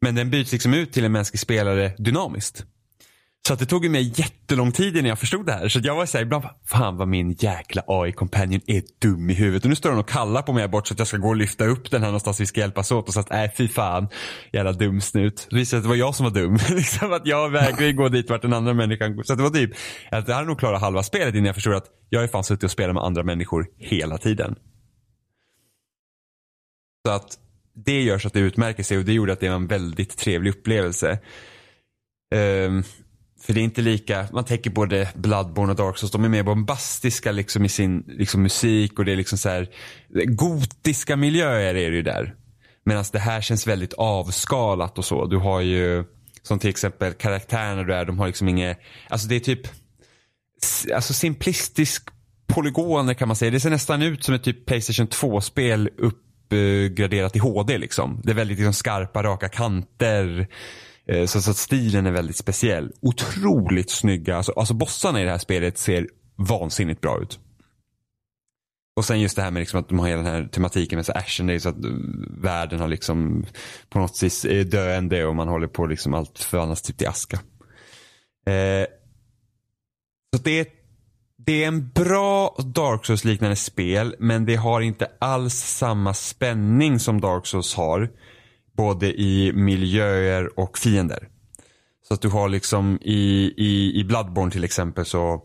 [0.00, 2.64] Men den byts liksom ut till en mänsklig spelare dynamiskt.
[3.48, 5.68] Så att det tog ju mig jättelång tid innan jag förstod det här.
[5.68, 9.64] Så jag var såhär ibland, fan vad min jäkla AI-companion är dum i huvudet.
[9.64, 11.36] Och nu står hon och kallar på mig bort så att jag ska gå och
[11.36, 13.08] lyfta upp den här någonstans vi ska hjälpas åt.
[13.08, 14.08] Och så att, nej fy fan,
[14.52, 15.46] jävla dum snut.
[15.50, 16.58] Det visade att det var jag som var dum.
[16.70, 19.22] liksom att jag vägrade gå dit vart den andra människan går.
[19.22, 19.70] Så att det var typ,
[20.10, 22.64] att jag hade nog klarat halva spelet innan jag förstod att jag är fan suttit
[22.64, 24.54] och spelat med andra människor hela tiden.
[27.06, 27.38] Så att
[27.84, 30.16] det gör så att det utmärker sig och det gjorde att det var en väldigt
[30.16, 31.18] trevlig upplevelse.
[32.34, 32.84] Um,
[33.46, 36.42] för det är inte lika, man tänker både Bloodborne och Dark Souls, de är mer
[36.42, 39.68] bombastiska liksom i sin liksom musik och det är liksom så här
[40.26, 42.34] gotiska miljöer är det ju där.
[42.84, 45.26] Medan det här känns väldigt avskalat och så.
[45.26, 46.04] Du har ju
[46.42, 48.78] som till exempel karaktärerna du är, de har liksom inget,
[49.08, 49.68] alltså det är typ
[50.94, 52.08] alltså simplistisk
[52.46, 53.50] polygoner kan man säga.
[53.50, 58.20] Det ser nästan ut som ett typ Playstation 2-spel uppgraderat i HD liksom.
[58.24, 60.48] Det är väldigt liksom skarpa, raka kanter.
[61.08, 62.92] Eh, så, så att stilen är väldigt speciell.
[63.02, 64.36] Otroligt snygga.
[64.36, 67.38] Alltså, alltså bossarna i det här spelet ser vansinnigt bra ut.
[68.96, 71.06] Och sen just det här med liksom att de har hela den här tematiken med
[71.06, 71.90] så ashen Det är så att eh,
[72.42, 73.46] världen har liksom
[73.88, 77.36] på något vis är döende och man håller på liksom allt förvandlas typ till aska.
[78.46, 78.86] Eh,
[80.36, 80.66] så det är,
[81.36, 86.98] det är en bra Dark Souls liknande spel men det har inte alls samma spänning
[86.98, 88.10] som Dark Souls har
[88.76, 91.28] både i miljöer och fiender.
[92.08, 95.42] Så att du har liksom i, i, i Bloodborne till exempel så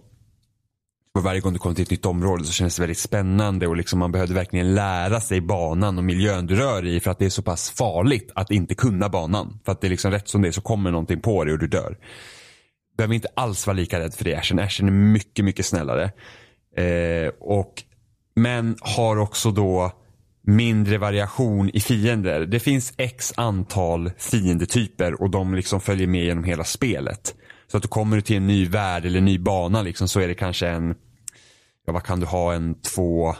[1.19, 3.99] varje gång du kommer till ett nytt område så känns det väldigt spännande och liksom
[3.99, 7.29] man behövde verkligen lära sig banan och miljön du rör i för att det är
[7.29, 9.59] så pass farligt att inte kunna banan.
[9.65, 11.59] För att det är liksom rätt som det är så kommer någonting på dig och
[11.59, 11.97] du dör.
[12.97, 14.59] Behöver inte alls vara lika rädd för det Ashen.
[14.59, 16.11] Ashen är mycket, mycket snällare.
[16.77, 17.83] Eh, och,
[18.35, 19.91] men har också då
[20.41, 22.45] mindre variation i fiender.
[22.45, 27.35] Det finns x antal fiendetyper och de liksom följer med genom hela spelet.
[27.71, 30.27] Så att du kommer till en ny värld eller en ny bana liksom, så är
[30.27, 30.95] det kanske en,
[31.85, 33.35] ja vad kan du ha, en två,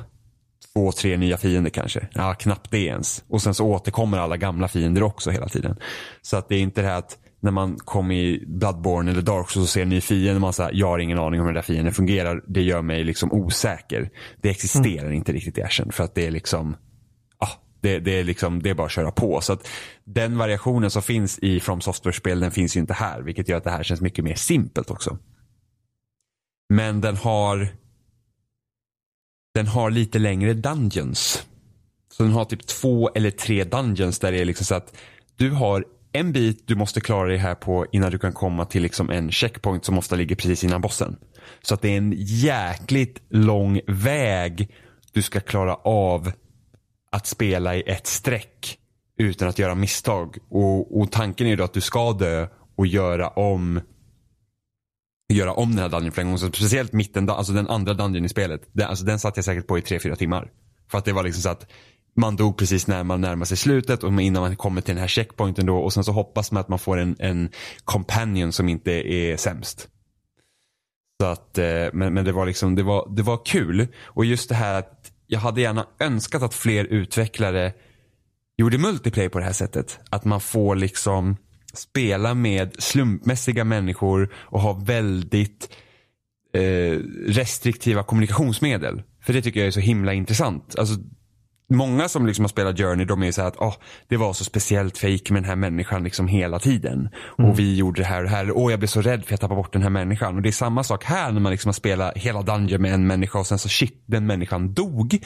[0.73, 2.07] två, tre nya fiender kanske.
[2.13, 3.23] Ja, knappt det ens.
[3.27, 5.77] Och sen så återkommer alla gamla fiender också hela tiden.
[6.21, 9.49] Så att det är inte det här att när man kommer i Bloodborne eller Dark
[9.49, 11.53] Souls och ser en ny fiende och man säger jag har ingen aning om hur
[11.53, 12.43] den där fienden fungerar.
[12.47, 14.09] Det gör mig liksom osäker.
[14.41, 15.13] Det existerar mm.
[15.13, 16.75] inte riktigt i Ashen för att det är liksom
[17.81, 19.41] det, det, är liksom, det är bara att köra på.
[19.41, 19.67] Så att
[20.03, 23.21] den variationen som finns i From Software-spel den finns ju inte här.
[23.21, 25.17] Vilket gör att det här känns mycket mer simpelt också.
[26.69, 27.67] Men den har
[29.53, 31.47] den har lite längre dungeons.
[32.11, 34.97] Så den har typ två eller tre dungeons där det är liksom så att
[35.35, 38.81] du har en bit du måste klara dig här på innan du kan komma till
[38.83, 41.17] liksom en checkpoint som ofta ligger precis innan bossen.
[41.61, 44.69] Så att det är en jäkligt lång väg
[45.11, 46.31] du ska klara av
[47.12, 48.80] att spela i ett streck
[49.17, 50.38] utan att göra misstag.
[50.50, 53.82] Och, och tanken är ju då att du ska dö och göra om
[55.34, 56.38] göra om den här dungeon flera gånger.
[56.38, 58.69] Så speciellt mitten, alltså den andra dungeon i spelet.
[58.72, 60.52] Den, alltså den satt jag säkert på i tre fyra timmar.
[60.91, 61.72] För att det var liksom så att
[62.15, 65.08] man dog precis när man närmar sig slutet och innan man kommer till den här
[65.08, 67.50] checkpointen då och sen så hoppas man att man får en, en
[67.84, 69.88] companion som inte är sämst.
[71.22, 73.88] Så att, eh, men, men det var liksom, det var, det var kul.
[74.04, 77.73] Och just det här att jag hade gärna önskat att fler utvecklare
[78.57, 79.99] gjorde multiplayer på det här sättet.
[80.09, 81.37] Att man får liksom
[81.73, 85.69] spela med slumpmässiga människor och ha väldigt
[86.53, 89.01] eh, restriktiva kommunikationsmedel.
[89.21, 90.75] För det tycker jag är så himla intressant.
[90.77, 90.95] Alltså,
[91.69, 93.75] många som liksom har spelat Journey de är så här att oh,
[94.08, 97.10] det var så speciellt jag gick med den här människan liksom hela tiden.
[97.39, 97.51] Mm.
[97.51, 98.58] Och vi gjorde det här och det här.
[98.58, 100.36] Och jag blev så rädd för att tappa bort den här människan.
[100.36, 103.08] Och det är samma sak här när man liksom har spelat hela Dungeon med en
[103.08, 105.23] människa och sen så shit, den människan dog.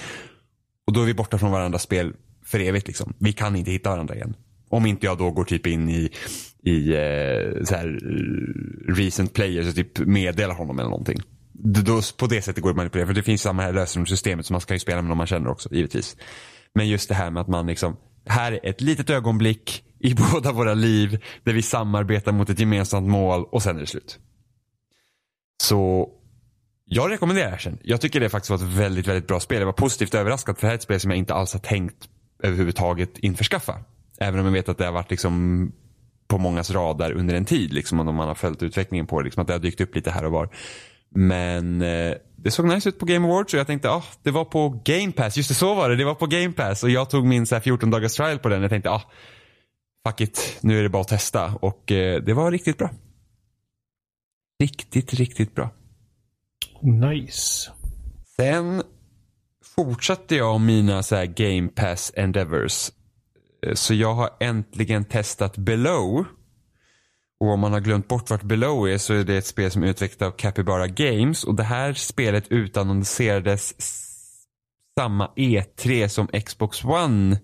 [0.88, 2.14] Och då är vi borta från varandras spel
[2.46, 3.14] för evigt liksom.
[3.20, 4.36] Vi kan inte hitta varandra igen.
[4.70, 6.10] Om inte jag då går typ in i,
[6.64, 8.00] i eh, så här,
[8.88, 11.20] recent players och typ meddelar honom eller någonting.
[11.66, 13.08] Då, på det sättet går det att manipulera.
[13.08, 15.50] För det finns samma här lösenordssystemet så man ska ju spela med någon man känner
[15.50, 16.18] också givetvis.
[16.76, 20.52] Men just det här med att man liksom, här är ett litet ögonblick i båda
[20.52, 24.20] våra liv där vi samarbetar mot ett gemensamt mål och sen är det slut.
[25.64, 26.10] Så
[26.86, 27.78] jag rekommenderar Ashen.
[27.84, 29.60] Jag tycker det faktiskt var ett väldigt, väldigt bra spel.
[29.60, 31.60] Jag var positivt överraskad för det här är ett spel som jag inte alls har
[31.60, 32.10] tänkt
[32.44, 33.80] överhuvudtaget införskaffa.
[34.18, 35.72] Även om jag vet att det har varit liksom
[36.28, 37.74] på mångas radar under en tid.
[37.74, 39.26] Liksom, om man har följt utvecklingen på det.
[39.26, 40.50] Liksom, att det har dykt upp lite här och var.
[41.16, 44.46] Men eh, det såg nice ut på Game Awards och jag tänkte ah, det var
[44.46, 45.38] på Game Pass.
[45.38, 45.96] Just det, så var det.
[45.96, 48.50] Det var på Game Pass och jag tog min så här, 14 dagars trial på
[48.50, 48.62] den.
[48.62, 49.02] Jag tänkte ah,
[50.08, 51.54] fuck it, nu är det bara att testa.
[51.62, 52.90] Och eh, det var riktigt bra.
[54.60, 55.70] Riktigt, riktigt bra.
[56.82, 57.72] Nice.
[58.36, 58.84] Sen
[59.76, 62.92] fortsatte jag mina så här, Game Pass Endeavors.
[63.66, 66.26] Eh, så jag har äntligen testat Below.
[67.44, 69.84] Och om man har glömt bort vart Below är så är det ett spel som
[69.84, 71.44] är utvecklat av Capybara Games.
[71.44, 73.74] Och det här spelet utannonserades
[75.00, 77.40] samma E3 som Xbox One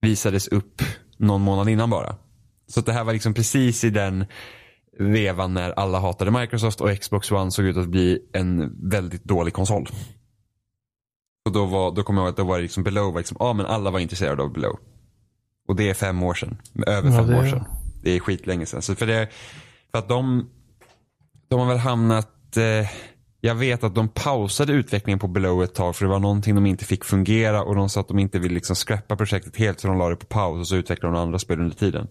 [0.00, 0.82] visades upp
[1.16, 2.16] någon månad innan bara.
[2.66, 4.24] Så det här var liksom precis i den
[4.98, 9.54] vevan när alla hatade Microsoft och Xbox One såg ut att bli en väldigt dålig
[9.54, 9.88] konsol.
[11.44, 13.52] Och då, var, då kommer jag ihåg att då var det liksom Below, liksom, ja
[13.52, 14.78] men alla var intresserade av Below.
[15.68, 16.60] Och det är fem år sedan.
[16.86, 17.64] Över fem ja, år sedan.
[18.02, 18.82] Det är skitlänge sedan.
[18.82, 19.28] Så för, det,
[19.90, 20.50] för att de,
[21.48, 22.90] de har väl hamnat, eh,
[23.40, 26.66] jag vet att de pausade utvecklingen på Below ett tag för det var någonting de
[26.66, 29.88] inte fick fungera och de sa att de inte ville liksom scrappa projektet helt så
[29.88, 32.08] de la det på paus och så utvecklade de andra spel under tiden.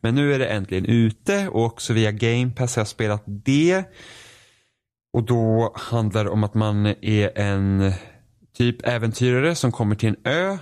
[0.00, 3.84] Men nu är det äntligen ute och också via Game Pass har jag spelat det.
[5.12, 7.92] Och då handlar det om att man är en
[8.56, 10.58] typ äventyrare som kommer till en ö.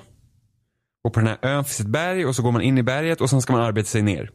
[1.04, 3.20] Och på den här ön finns ett berg och så går man in i berget
[3.20, 4.30] och sen ska man arbeta sig ner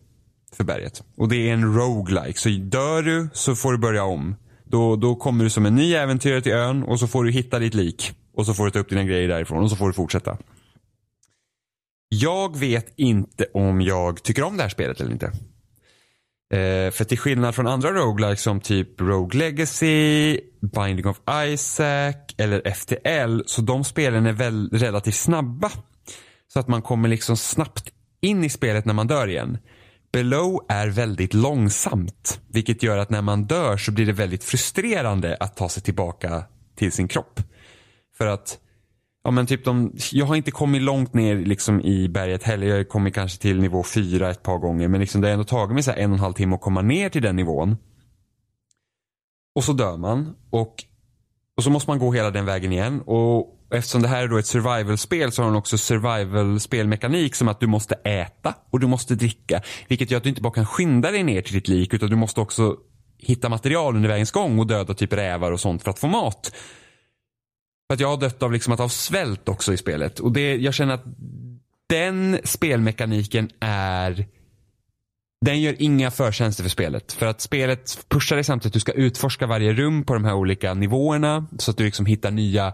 [0.56, 1.04] för berget.
[1.18, 2.40] Och det är en roguelike.
[2.40, 4.36] Så dör du så får du börja om.
[4.64, 7.60] Då, då kommer du som en ny äventyrare till ön och så får du hitta
[7.60, 8.12] ditt lik.
[8.34, 10.38] Och så får du ta upp dina grejer därifrån och så får du fortsätta.
[12.10, 15.26] Jag vet inte om jag tycker om det här spelet eller inte.
[16.54, 22.74] Eh, för till skillnad från andra roguelikes som typ Rogue Legacy, Binding of Isaac eller
[22.74, 25.72] FTL så de spelen är väl relativt snabba.
[26.48, 27.90] Så att man kommer liksom snabbt
[28.22, 29.58] in i spelet när man dör igen.
[30.14, 32.42] Below är väldigt långsamt.
[32.48, 36.44] Vilket gör att när man dör så blir det väldigt frustrerande att ta sig tillbaka
[36.76, 37.40] till sin kropp.
[38.18, 38.60] För att
[39.24, 42.68] Ja men typ de, jag har inte kommit långt ner liksom i berget heller.
[42.68, 44.88] Jag har kommit kanske till nivå fyra ett par gånger.
[44.88, 46.82] Men liksom det har ändå tagit mig så en och en halv timme att komma
[46.82, 47.78] ner till den nivån.
[49.56, 50.36] Och så dör man.
[50.50, 50.84] Och,
[51.58, 53.02] och så måste man gå hela den vägen igen.
[53.02, 57.60] Och eftersom det här är då ett survival-spel så har den också survival-spelmekanik som att
[57.60, 59.62] du måste äta och du måste dricka.
[59.88, 62.16] Vilket gör att du inte bara kan skynda dig ner till ditt lik utan du
[62.16, 62.78] måste också
[63.18, 66.52] hitta material under vägens gång och döda typ rävar och sånt för att få mat.
[67.88, 70.20] För att jag har dött av, liksom, att av svält också i spelet.
[70.20, 71.06] Och det, jag känner att
[71.90, 74.28] den spelmekaniken är
[75.46, 77.14] den gör inga förtjänster för spelet.
[77.14, 80.34] För att spelet pushar dig samtidigt att du ska utforska varje rum på de här
[80.34, 81.48] olika nivåerna.
[81.58, 82.74] Så att du liksom hittar nya,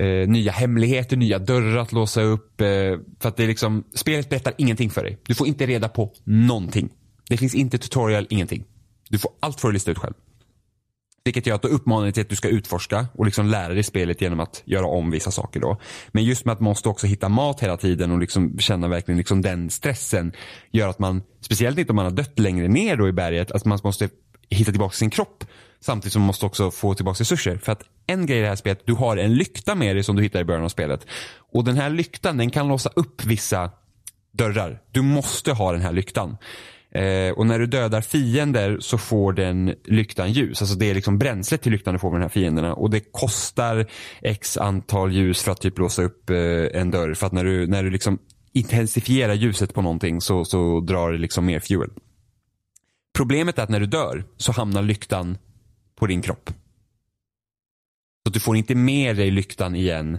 [0.00, 2.60] eh, nya hemligheter, nya dörrar att låsa upp.
[2.60, 2.66] Eh,
[3.20, 5.18] för att det är liksom, spelet berättar ingenting för dig.
[5.26, 6.88] Du får inte reda på någonting.
[7.28, 8.64] Det finns inte tutorial, ingenting.
[9.08, 10.14] Du får allt för att lista ut själv.
[11.24, 13.82] Vilket gör att då uppmanar det till att du ska utforska och liksom lära dig
[13.82, 15.80] spelet genom att göra om vissa saker då.
[16.08, 19.18] Men just med att man måste också hitta mat hela tiden och liksom känna verkligen
[19.18, 20.32] liksom den stressen
[20.72, 23.64] gör att man, speciellt inte om man har dött längre ner då i berget, att
[23.64, 24.08] man måste
[24.50, 25.44] hitta tillbaka sin kropp.
[25.80, 27.56] Samtidigt som man måste också få tillbaka resurser.
[27.56, 30.16] För att en grej i det här spelet, du har en lykta med dig som
[30.16, 31.06] du hittar i början av spelet.
[31.52, 33.70] Och den här lyktan den kan låsa upp vissa
[34.32, 34.82] dörrar.
[34.90, 36.36] Du måste ha den här lyktan.
[36.94, 40.62] Eh, och när du dödar fiender så får den lyktan ljus.
[40.62, 42.74] Alltså det är liksom bränslet till lyktan du får med de här fienderna.
[42.74, 43.86] Och det kostar
[44.22, 46.36] x antal ljus för att typ låsa upp eh,
[46.80, 47.14] en dörr.
[47.14, 48.18] För att när du, när du liksom
[48.52, 51.90] intensifierar ljuset på någonting så, så drar det liksom mer fuel.
[53.16, 55.38] Problemet är att när du dör så hamnar lyktan
[56.00, 56.50] på din kropp.
[58.26, 60.18] Så du får inte med dig lyktan igen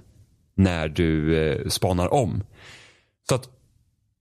[0.55, 2.43] när du eh, spanar om.
[3.29, 3.49] Så att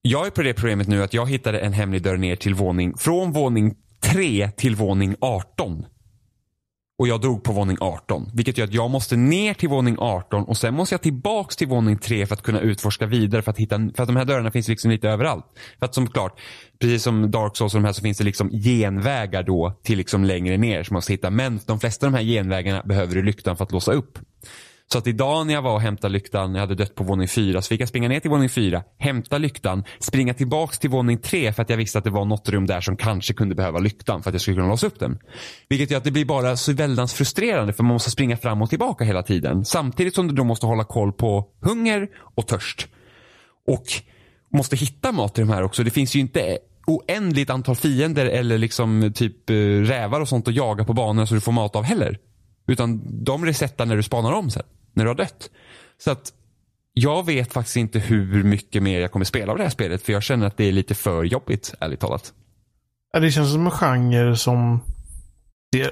[0.03, 2.97] jag är på det problemet nu att jag hittade en hemlig dörr ner till våning,
[2.97, 5.87] från våning 3 till våning 18.
[7.01, 8.31] Och jag dog på våning 18.
[8.35, 11.69] Vilket gör att jag måste ner till våning 18 och sen måste jag tillbaks till
[11.69, 13.43] våning 3 för att kunna utforska vidare.
[13.43, 15.45] För att, hitta, för att de här dörrarna finns liksom lite överallt.
[15.79, 16.41] För att som klart,
[16.79, 20.25] precis som Dark Souls och de här så finns det liksom genvägar då till liksom
[20.25, 21.31] längre ner som man måste hitta.
[21.31, 24.19] Men de flesta av de här genvägarna behöver du lyktan för att låsa upp.
[24.93, 27.63] Så att idag när jag var och hämtade lyktan, jag hade dött på våning fyra,
[27.63, 31.53] så fick jag springa ner till våning fyra, hämta lyktan, springa tillbaks till våning tre
[31.53, 34.23] för att jag visste att det var något rum där som kanske kunde behöva lyktan
[34.23, 35.19] för att jag skulle kunna låsa upp den.
[35.69, 38.71] Vilket gör att det blir bara så väldans frustrerande för man måste springa fram och
[38.71, 39.65] tillbaka hela tiden.
[39.65, 42.89] Samtidigt som du då måste hålla koll på hunger och törst.
[43.67, 43.85] Och
[44.53, 45.83] måste hitta mat till de här också.
[45.83, 50.55] Det finns ju inte oändligt antal fiender eller liksom typ eh, rävar och sånt att
[50.55, 52.19] jaga på banorna så du får mat av heller.
[52.69, 55.51] Utan de resetar när du spanar om sen när du har dött.
[55.99, 56.33] Så att
[56.93, 60.13] jag vet faktiskt inte hur mycket mer jag kommer spela av det här spelet för
[60.13, 62.33] jag känner att det är lite för jobbigt, ärligt talat.
[63.13, 64.81] Det känns som en genre som
[65.73, 65.91] det,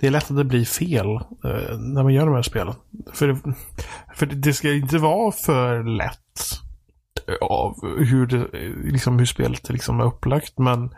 [0.00, 2.74] det är lätt att det blir fel eh, när man gör de här spelen.
[3.12, 3.54] För, det,
[4.14, 6.60] för det ska inte vara för lätt
[7.40, 8.48] av hur, det,
[8.92, 10.58] liksom hur spelet liksom är upplagt.
[10.58, 10.90] Men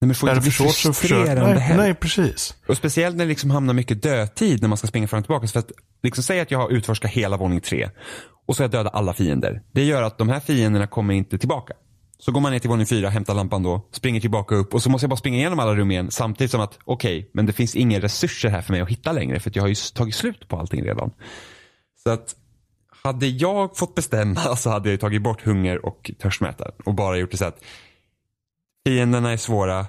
[0.00, 2.54] Nej, men får inte bli frustrerande nej, nej, precis.
[2.66, 5.46] Och speciellt när det liksom hamnar mycket dödtid när man ska springa fram och tillbaka.
[5.46, 7.90] För att liksom säga att jag har utforskat hela våning tre
[8.46, 9.62] och så har jag dödat alla fiender.
[9.72, 11.74] Det gör att de här fienderna kommer inte tillbaka.
[12.18, 14.90] Så går man ner till våning fyra, hämtar lampan då, springer tillbaka upp och så
[14.90, 17.52] måste jag bara springa igenom alla rum igen samtidigt som att okej, okay, men det
[17.52, 20.14] finns inga resurser här för mig att hitta längre för att jag har ju tagit
[20.14, 21.10] slut på allting redan.
[22.04, 22.34] Så att
[23.02, 27.30] hade jag fått bestämma så hade jag tagit bort hunger och törstmätare och bara gjort
[27.30, 27.64] det så att
[28.86, 29.86] Fienderna är svåra.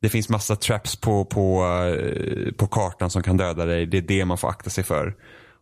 [0.00, 3.86] Det finns massa traps på, på, uh, på kartan som kan döda dig.
[3.86, 5.14] Det är det man får akta sig för.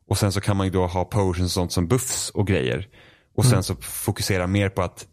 [0.09, 2.89] Och sen så kan man ju då ha potions och sånt som buffs och grejer.
[3.37, 3.63] Och sen mm.
[3.63, 5.07] så fokusera mer på att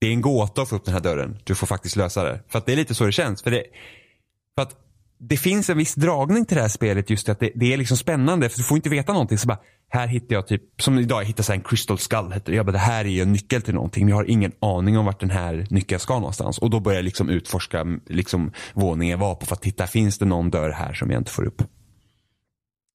[0.00, 1.38] det är en gåta att få upp den här dörren.
[1.44, 2.40] Du får faktiskt lösa det.
[2.48, 3.42] För att det är lite så det känns.
[3.42, 3.64] För, det,
[4.54, 4.76] för att
[5.18, 7.96] det finns en viss dragning till det här spelet just att det, det, är liksom
[7.96, 9.38] spännande för du får inte veta någonting.
[9.38, 12.34] Så bara, här hittar jag typ, som idag jag hittade en crystal skull.
[12.44, 12.54] Det.
[12.54, 14.04] Jag bara, det här är ju en nyckel till någonting.
[14.04, 16.58] Men jag har ingen aning om vart den här nyckeln ska någonstans.
[16.58, 20.18] Och då börjar jag liksom utforska liksom, våningen jag var på för att titta, finns
[20.18, 21.62] det någon dörr här som jag inte får upp?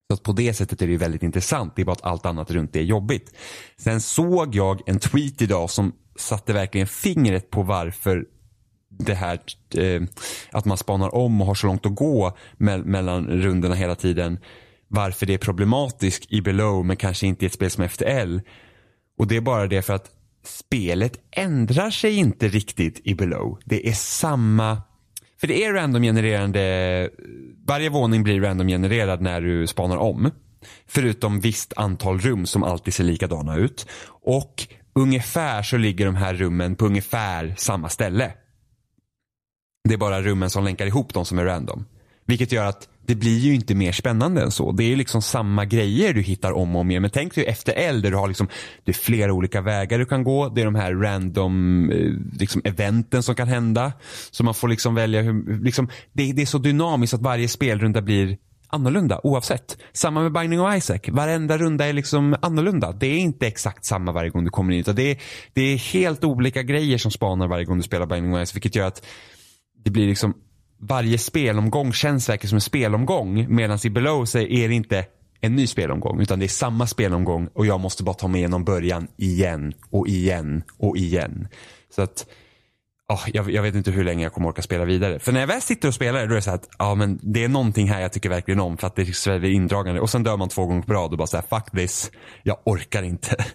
[0.09, 1.75] Så att på det sättet är det väldigt intressant.
[1.75, 3.33] Det är bara att allt annat runt det är jobbigt.
[3.77, 8.25] Sen såg jag en tweet idag som satte verkligen fingret på varför
[8.89, 9.39] det här
[9.75, 10.01] eh,
[10.51, 14.39] att man spanar om och har så långt att gå me mellan rundorna hela tiden.
[14.91, 18.39] Varför det är problematiskt i Below men kanske inte i ett spel som FTL.
[19.17, 20.11] Och det är bara det för att
[20.45, 23.59] spelet ändrar sig inte riktigt i Below.
[23.65, 24.81] Det är samma
[25.39, 27.09] för det är randomgenererande,
[27.67, 30.31] varje våning blir randomgenererad när du spanar om.
[30.87, 33.87] Förutom visst antal rum som alltid ser likadana ut.
[34.23, 38.31] Och ungefär så ligger de här rummen på ungefär samma ställe.
[39.83, 41.85] Det är bara rummen som länkar ihop de som är random.
[42.25, 44.71] Vilket gör att det blir ju inte mer spännande än så.
[44.71, 47.01] Det är ju liksom samma grejer du hittar om och om igen.
[47.01, 48.47] Men tänk dig efter eld där du har liksom,
[48.83, 50.49] det är flera olika vägar du kan gå.
[50.49, 53.93] Det är de här random eh, liksom, eventen som kan hända.
[54.31, 58.01] Så man får liksom välja hur, liksom, det, det är så dynamiskt att varje spelrunda
[58.01, 58.37] blir
[58.67, 59.77] annorlunda oavsett.
[59.93, 60.99] Samma med Binding of Isaac.
[61.07, 62.91] Varenda runda är liksom annorlunda.
[62.91, 64.79] Det är inte exakt samma varje gång du kommer in.
[64.79, 65.17] utan Det är,
[65.53, 68.55] det är helt olika grejer som spanar varje gång du spelar Binding of Isaac.
[68.55, 69.05] Vilket gör att
[69.83, 70.33] det blir liksom
[70.79, 75.05] varje spelomgång känns verkligen som en spelomgång medan i Below så är det inte
[75.41, 78.63] en ny spelomgång utan det är samma spelomgång och jag måste bara ta mig igenom
[78.63, 81.47] början igen och igen och igen.
[81.95, 82.25] Så att
[83.13, 85.19] oh, jag, jag, vet inte hur länge jag kommer orka spela vidare.
[85.19, 87.43] För när jag väl sitter och spelar då är det så att ja, men det
[87.43, 90.09] är någonting här jag tycker verkligen om för att det liksom är så indragande och
[90.09, 92.11] sen dör man två gånger på rad och bara så här, fuck this,
[92.43, 93.35] jag orkar inte.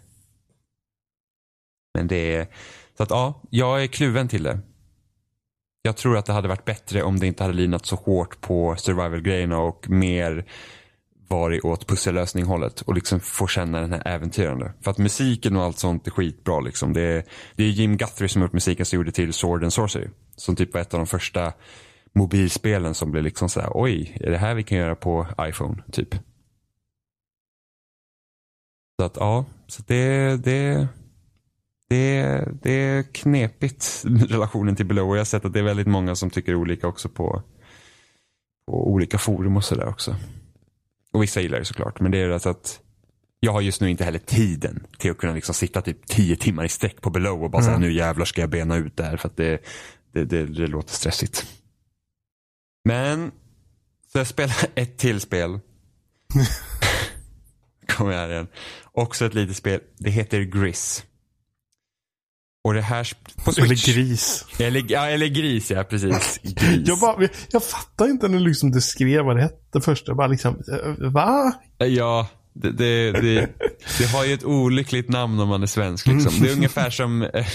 [1.95, 2.47] Men det är,
[2.97, 4.61] så att ja, jag är kluven till det.
[5.87, 8.76] Jag tror att det hade varit bättre om det inte hade linat så hårt på
[8.76, 10.45] survival-grejerna och mer
[11.28, 14.72] varit åt pussellösning hållet och liksom få känna den här äventyrande.
[14.80, 16.93] För att musiken och allt sånt är skitbra liksom.
[16.93, 17.24] Det är,
[17.57, 20.09] det är Jim Guthrie som har gjort musiken som gjorde till Sword and Sorcery.
[20.37, 21.53] Som typ var ett av de första
[22.12, 25.82] mobilspelen som blev liksom så här, oj, är det här vi kan göra på iPhone?
[25.93, 26.14] Typ.
[29.01, 30.89] Så att ja, så det, det,
[31.89, 35.09] det, det är knepigt relationen till Below.
[35.09, 37.43] Och jag har sett att det är väldigt många som tycker olika också på,
[38.66, 40.16] på olika forum och sådär också.
[41.12, 42.01] Och vissa gillar det såklart.
[42.01, 42.80] Men det är alltså att
[43.41, 46.64] jag har just nu inte heller tiden till att kunna liksom sitta typ tio timmar
[46.64, 47.66] i sträck på Below och bara mm.
[47.66, 49.64] säga nu jävlar ska jag bena ut det här för att det,
[50.12, 51.47] det, det, det låter stressigt.
[52.85, 53.32] Men,
[54.12, 55.61] så jag spelar ett till spel.
[57.89, 58.49] Kommer jag här igen.
[58.93, 59.80] Också ett litet spel.
[59.99, 61.05] Det heter Gris.
[62.64, 63.08] Och det här
[63.44, 63.88] på Switch.
[63.88, 64.44] Eller gris.
[64.58, 66.40] Eller, ja, eller gris, ja precis.
[66.42, 66.88] Gris.
[66.88, 70.08] jag, bara, jag fattar inte när du liksom skrev vad det hette först.
[70.08, 71.52] Jag bara liksom, eh, va?
[71.78, 73.48] Ja, det, det, det,
[73.98, 76.06] det, har ju ett olyckligt namn om man är svensk.
[76.06, 76.32] Liksom.
[76.42, 77.46] Det är ungefär som, eh,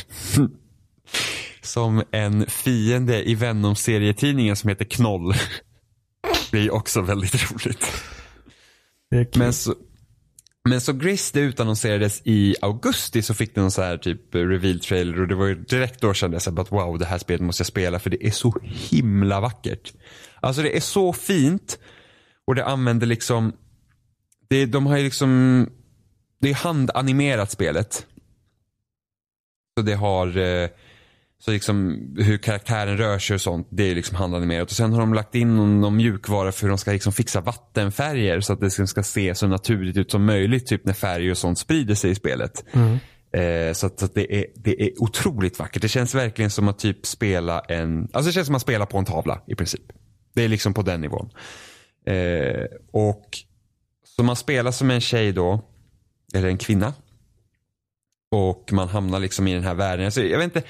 [1.61, 5.33] som en fiende i Venom-serietidningen som heter Knoll.
[6.51, 7.85] Det är också väldigt roligt.
[9.35, 9.75] Men så,
[10.69, 14.79] men så Gris det utannonserades i augusti så fick den någon så här typ reveal
[14.79, 17.61] trailer och det var ju direkt då kände jag att wow det här spelet måste
[17.61, 19.93] jag spela för det är så himla vackert.
[20.39, 21.79] Alltså det är så fint
[22.45, 23.53] och det använder liksom,
[24.49, 25.69] det, de har ju liksom,
[26.41, 28.05] det är handanimerat spelet.
[29.77, 30.69] Så det har eh,
[31.41, 34.69] så liksom hur karaktären rör sig och sånt, det är liksom handanimerat.
[34.69, 37.41] Och sen har de lagt in någon, någon mjukvara för hur de ska liksom fixa
[37.41, 40.67] vattenfärger så att det ska se så naturligt ut som möjligt.
[40.67, 42.65] Typ när färger och sånt sprider sig i spelet.
[42.71, 42.97] Mm.
[43.31, 45.81] Eh, så att, så att, det, är, det är otroligt vackert.
[45.81, 48.97] Det känns verkligen som att typ spela en, alltså det känns som att spela på
[48.97, 49.83] en tavla i princip.
[50.33, 51.29] Det är liksom på den nivån.
[52.05, 53.37] Eh, och
[54.03, 55.61] så man spelar som en tjej då,
[56.33, 56.93] eller en kvinna.
[58.31, 60.05] Och man hamnar liksom i den här världen.
[60.05, 60.63] Alltså, jag vet inte,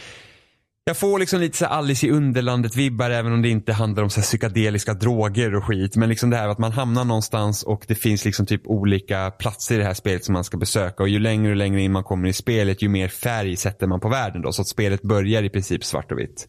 [0.89, 4.21] jag får liksom lite så Alice i Underlandet-vibbar även om det inte handlar om så
[4.21, 5.95] psykedeliska droger och skit.
[5.95, 9.75] Men liksom det här att man hamnar någonstans och det finns liksom typ olika platser
[9.75, 11.03] i det här spelet som man ska besöka.
[11.03, 13.99] Och ju längre och längre in man kommer i spelet ju mer färg sätter man
[13.99, 14.51] på världen då.
[14.51, 16.47] Så att spelet börjar i princip svart och vitt.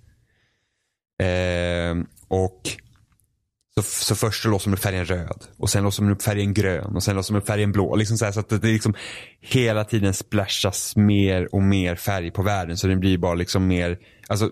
[1.22, 2.60] Eh, och
[3.82, 6.54] så, så först så låser man upp färgen röd och sen låser man upp färgen
[6.54, 7.96] grön och sen låser man upp färgen blå.
[7.96, 8.94] Liksom så, så att det liksom
[9.40, 12.76] hela tiden splashas mer och mer färg på världen.
[12.76, 14.50] Så den blir bara liksom mer, alltså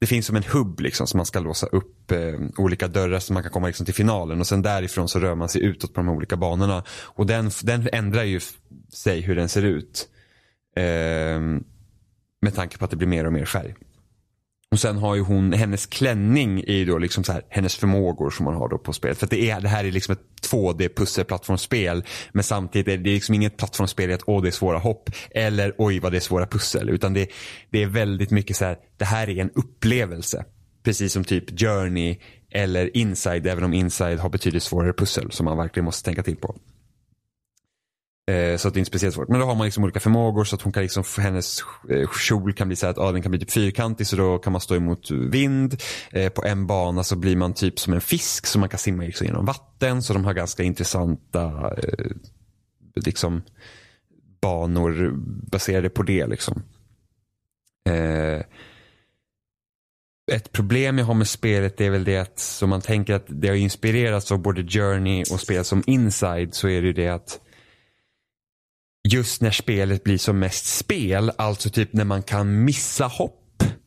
[0.00, 3.32] det finns som en hubb liksom som man ska låsa upp eh, olika dörrar så
[3.32, 6.00] man kan komma liksom till finalen och sen därifrån så rör man sig utåt på
[6.00, 6.84] de olika banorna.
[6.88, 8.40] Och den, den ändrar ju
[8.92, 10.08] sig hur den ser ut.
[10.76, 11.40] Eh,
[12.42, 13.74] med tanke på att det blir mer och mer färg.
[14.72, 18.30] Och sen har ju hon, hennes klänning är ju då liksom så här, hennes förmågor
[18.30, 19.18] som man har då på spelet.
[19.18, 22.04] För det, är, det här är liksom ett 2D pusselplattformsspel.
[22.32, 25.10] Men samtidigt är det liksom inget plattformsspel i att åh det är svåra hopp.
[25.30, 26.88] Eller oj vad det är svåra pussel.
[26.88, 27.28] Utan det,
[27.70, 30.44] det är väldigt mycket så här, det här är en upplevelse.
[30.82, 32.18] Precis som typ Journey
[32.50, 33.46] eller Inside.
[33.46, 36.56] Även om Inside har betydligt svårare pussel som man verkligen måste tänka till på.
[38.30, 39.28] Eh, så att det är inte speciellt svårt.
[39.28, 41.60] Men då har man liksom olika förmågor så att hon kan liksom, hennes
[41.90, 44.52] eh, kjol kan bli så att ah, den kan bli typ fyrkantig så då kan
[44.52, 45.82] man stå emot vind.
[46.10, 49.02] Eh, på en bana så blir man typ som en fisk så man kan simma
[49.02, 50.02] liksom genom vatten.
[50.02, 52.10] Så de har ganska intressanta eh,
[52.94, 53.42] liksom
[54.40, 55.12] banor
[55.50, 56.62] baserade på det liksom.
[57.88, 58.40] Eh,
[60.32, 63.48] ett problem jag har med spelet är väl det att, som man tänker att det
[63.48, 67.40] har inspirerats av både Journey och spel som Inside så är det ju det att
[69.06, 73.42] just när spelet blir som mest spel, alltså typ när man kan missa hopp.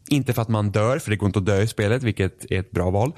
[0.09, 2.59] Inte för att man dör, för det går inte att dö i spelet, vilket är
[2.59, 3.13] ett bra val.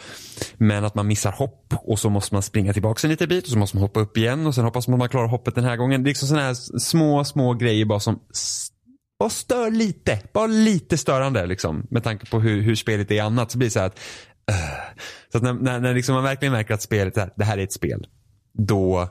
[0.58, 3.50] Men att man missar hopp och så måste man springa tillbaka en liten bit och
[3.50, 5.64] så måste man hoppa upp igen och sen hoppas man att man klarar hoppet den
[5.64, 6.04] här gången.
[6.04, 8.20] Det är liksom sådana här små, små grejer bara som
[9.20, 10.20] bara stör lite.
[10.34, 11.88] Bara lite störande liksom.
[11.90, 14.00] Med tanke på hur, hur spelet är annat så blir det så här att
[14.52, 14.56] uh.
[15.32, 17.64] Så att när, när, när liksom man verkligen märker att spelet, är, det här är
[17.64, 18.08] ett spel.
[18.54, 19.10] Då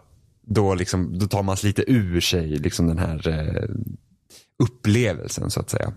[0.54, 3.68] då, liksom, då tar man lite ur sig liksom den här eh,
[4.62, 5.92] upplevelsen så att säga.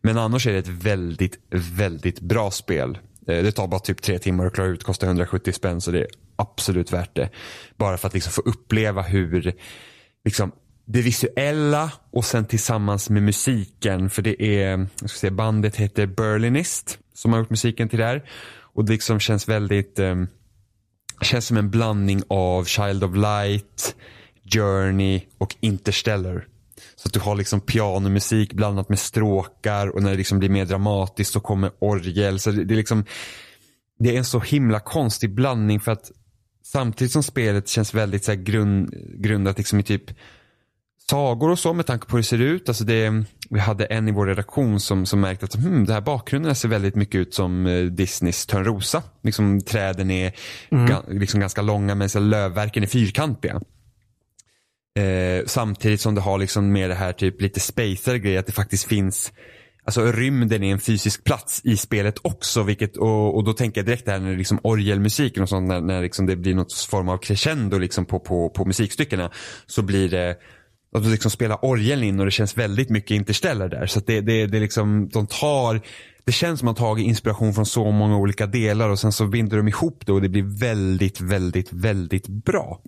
[0.00, 2.98] Men annars är det ett väldigt, väldigt bra spel.
[3.26, 6.00] Eh, det tar bara typ tre timmar att klara ut, kostar 170 spänn så det
[6.00, 7.30] är absolut värt det.
[7.76, 9.54] Bara för att liksom få uppleva hur
[10.24, 10.52] liksom,
[10.86, 14.10] det visuella och sen tillsammans med musiken.
[14.10, 18.04] För det är, jag ska säga, bandet heter Berlinist som har gjort musiken till det
[18.04, 18.24] här.
[18.54, 20.14] Och det liksom känns väldigt eh,
[21.20, 23.96] Känns som en blandning av Child of Light,
[24.54, 26.46] Journey och Interstellar.
[26.96, 30.64] Så att du har liksom pianomusik blandat med stråkar och när det liksom blir mer
[30.64, 32.40] dramatiskt så kommer orgel.
[32.40, 33.04] Så det, det är liksom
[33.98, 36.10] det är en så himla konstig blandning för att
[36.64, 40.10] samtidigt som spelet känns väldigt så här grund, grundat liksom i typ
[41.10, 42.68] sagor och så med tanke på hur det ser ut.
[42.68, 46.00] Alltså det, vi hade en i vår redaktion som, som märkte att hmm, det här
[46.00, 49.02] bakgrunden ser väldigt mycket ut som eh, Disneys Törnrosa.
[49.22, 50.32] Liksom, träden är
[50.70, 50.86] Mm.
[50.86, 53.60] ga, liksom ganska långa men så lövverken är fyrkantiga.
[54.98, 58.52] Eh, samtidigt som det har liksom med det här typ lite spacigare grejer att det
[58.52, 59.32] faktiskt finns
[59.86, 62.62] Alltså rymden är en fysisk plats i spelet också.
[62.62, 65.68] Vilket, och, och då tänker jag direkt det här när liksom orgelmusiken och sånt.
[65.68, 69.30] När, när liksom det blir något form av crescendo liksom på, på, på musikstyckena.
[69.66, 70.36] Så blir det
[70.98, 73.86] att du liksom spelar orgeln in och det känns väldigt mycket Interstellar där.
[73.86, 75.80] Så att det, det, det liksom, de tar
[76.24, 79.12] det känns som att de har tagit inspiration från så många olika delar och sen
[79.12, 82.80] så binder de ihop det och det blir väldigt, väldigt, väldigt bra.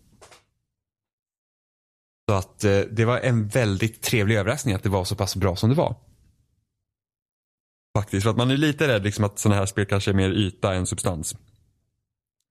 [2.29, 5.57] Så att eh, det var en väldigt trevlig överraskning att det var så pass bra
[5.57, 5.97] som det var.
[7.99, 10.31] Faktiskt, för att man är lite rädd liksom att sådana här spel kanske är mer
[10.31, 11.37] yta än substans.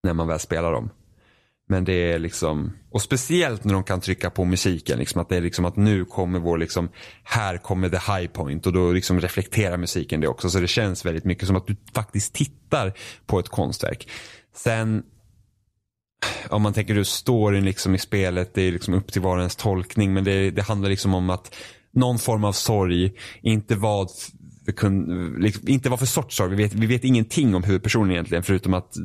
[0.03, 0.89] När man väl spelar dem.
[1.67, 5.37] Men det är liksom, och speciellt när de kan trycka på musiken, liksom att det
[5.37, 6.89] är liksom att nu kommer vår liksom,
[7.23, 10.49] här kommer the high point och då liksom reflekterar musiken det också.
[10.49, 12.93] Så det känns väldigt mycket som att du faktiskt tittar
[13.25, 14.09] på ett konstverk.
[14.55, 15.03] Sen,
[16.49, 19.41] om man tänker hur storyn liksom i spelet, det är liksom upp till var och
[19.41, 21.55] ens tolkning, men det, det handlar liksom om att
[21.93, 24.09] någon form av sorg, inte vad
[24.65, 28.43] för, liksom, inte vad för sorts sorg, vi vet, vi vet ingenting om huvudpersonen egentligen
[28.43, 28.95] förutom att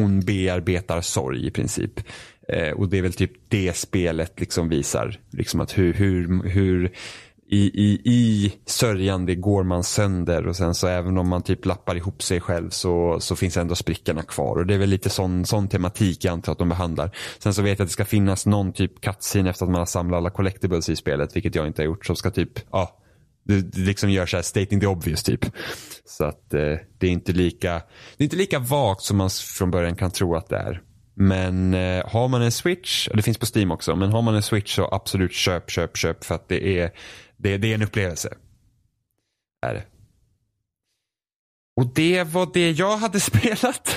[0.00, 2.00] hon bearbetar sorg i princip.
[2.48, 5.16] Eh, och det är väl typ det spelet liksom visar.
[5.30, 6.92] Liksom att hur, hur, hur
[7.50, 11.96] i, i, i sörjande går man sönder och sen så även om man typ lappar
[11.96, 14.56] ihop sig själv så, så finns ändå sprickorna kvar.
[14.56, 17.10] Och det är väl lite sån, sån tematik jag antar att de behandlar.
[17.38, 19.86] Sen så vet jag att det ska finnas någon typ cutscene efter att man har
[19.86, 22.98] samlat alla collectibles i spelet, vilket jag inte har gjort, som ska typ, ja,
[23.48, 25.44] det, det liksom gör så här stating the obvious typ.
[26.04, 27.72] Så att eh, det är inte lika
[28.16, 30.82] det är inte lika vagt som man från början kan tro att det är.
[31.14, 34.34] Men eh, har man en switch, och det finns på Steam också, men har man
[34.34, 36.90] en switch så absolut köp, köp, köp för att det är,
[37.36, 38.34] det, det är en upplevelse.
[39.66, 39.84] Är det.
[41.76, 43.96] Och det var det jag hade spelat.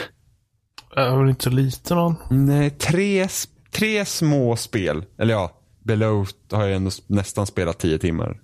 [0.95, 2.15] Jag var inte så lite någon.
[2.29, 3.27] Nej, tre,
[3.71, 5.05] tre små spel.
[5.17, 8.41] Eller ja, Below har jag ändå nästan spelat tio timmar.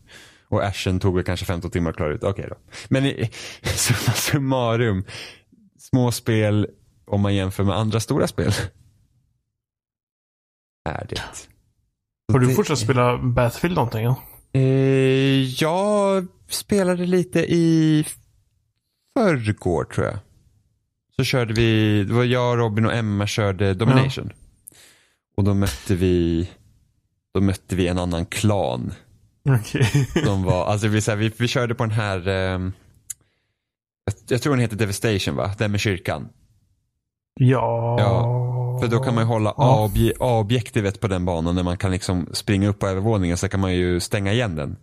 [0.50, 2.24] Och Ashen tog väl kanske 15 timmar att klara ut.
[2.24, 2.56] Okej då.
[2.90, 3.32] Men i,
[3.64, 5.04] summa summarum.
[5.80, 6.68] Små spel
[7.06, 8.52] om man jämför med andra stora spel.
[10.90, 11.22] Är det.
[12.34, 14.04] Har du Det- fortsatt spela Battlefield någonting?
[14.04, 14.16] Ja?
[14.54, 14.62] Eh,
[15.64, 18.06] jag spelade lite i
[19.18, 20.18] förrgår tror jag.
[21.16, 24.34] Så körde vi, det var jag, Robin och Emma körde Domination.
[25.38, 26.50] Och då mötte vi,
[27.34, 28.94] då mötte vi en annan klan.
[29.48, 30.10] Okej.
[30.26, 32.72] De var, alltså vi, så här, vi, vi körde på den här, ehm,
[34.30, 35.52] jag, tror den heter Devastation va?
[35.58, 36.30] Den med kyrkan.
[37.40, 37.96] ja.
[38.00, 39.64] Ja, För då kan man ju hålla Ja.
[39.88, 43.60] A-obje- A-objektivet på den banan när man kan liksom springa upp på övervåningen så kan
[43.60, 44.78] man ju stänga igen den.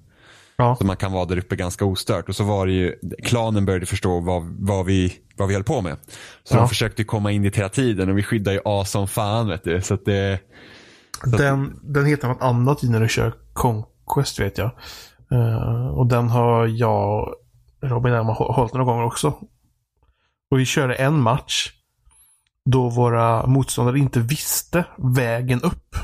[0.56, 0.76] Ja.
[0.76, 2.28] Så man kan vara där uppe ganska ostört.
[2.28, 5.80] Och så var det ju, klanen började förstå vad, vad, vi, vad vi höll på
[5.82, 5.96] med.
[6.44, 6.58] Så Ja.
[6.60, 9.64] de försökte komma in dit hela tiden och vi skyddade ju A som fan vet
[9.64, 9.80] du.
[9.82, 10.38] Så att det,
[11.24, 13.34] Den, den heter något annat i när du kör
[14.05, 14.70] Conquest vet jag.
[15.32, 17.34] Eh, och den har jag
[17.82, 19.28] Robin och Emma hå- hållit några gånger också.
[20.50, 21.72] Och vi körde en match
[22.70, 24.84] då våra motståndare inte visste
[25.16, 25.96] vägen upp.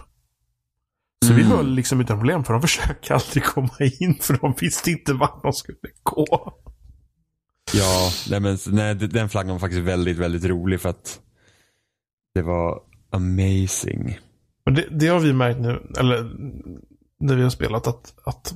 [1.27, 1.57] Så vi Mm.
[1.57, 3.71] höll liksom utan problem för de försökte aldrig komma
[4.01, 6.53] in för de visste inte vart de skulle gå.
[7.75, 11.21] ja, nej, men, nej, den flaggan var faktiskt väldigt, väldigt rolig för att
[12.35, 12.81] det var
[13.11, 14.19] amazing.
[14.65, 16.31] Det, det har vi märkt nu, eller
[17.21, 18.55] när vi har spelat, att, att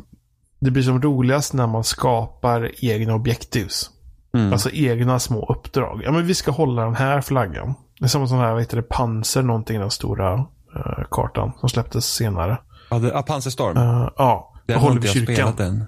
[0.61, 3.91] det blir som roligast när man skapar egna objektivs.
[4.35, 4.53] Mm.
[4.53, 6.01] Alltså egna små uppdrag.
[6.05, 7.75] Ja, men vi ska hålla den här flaggan.
[7.99, 10.35] Det är som här, vad heter det, Panzer någonting, den stora
[10.77, 12.59] eh, kartan som släpptes senare.
[12.91, 13.77] ja, det, ah, Panzerstorm.
[13.77, 15.59] Eh, ja, den då håller vi kyrkan.
[15.59, 15.85] än.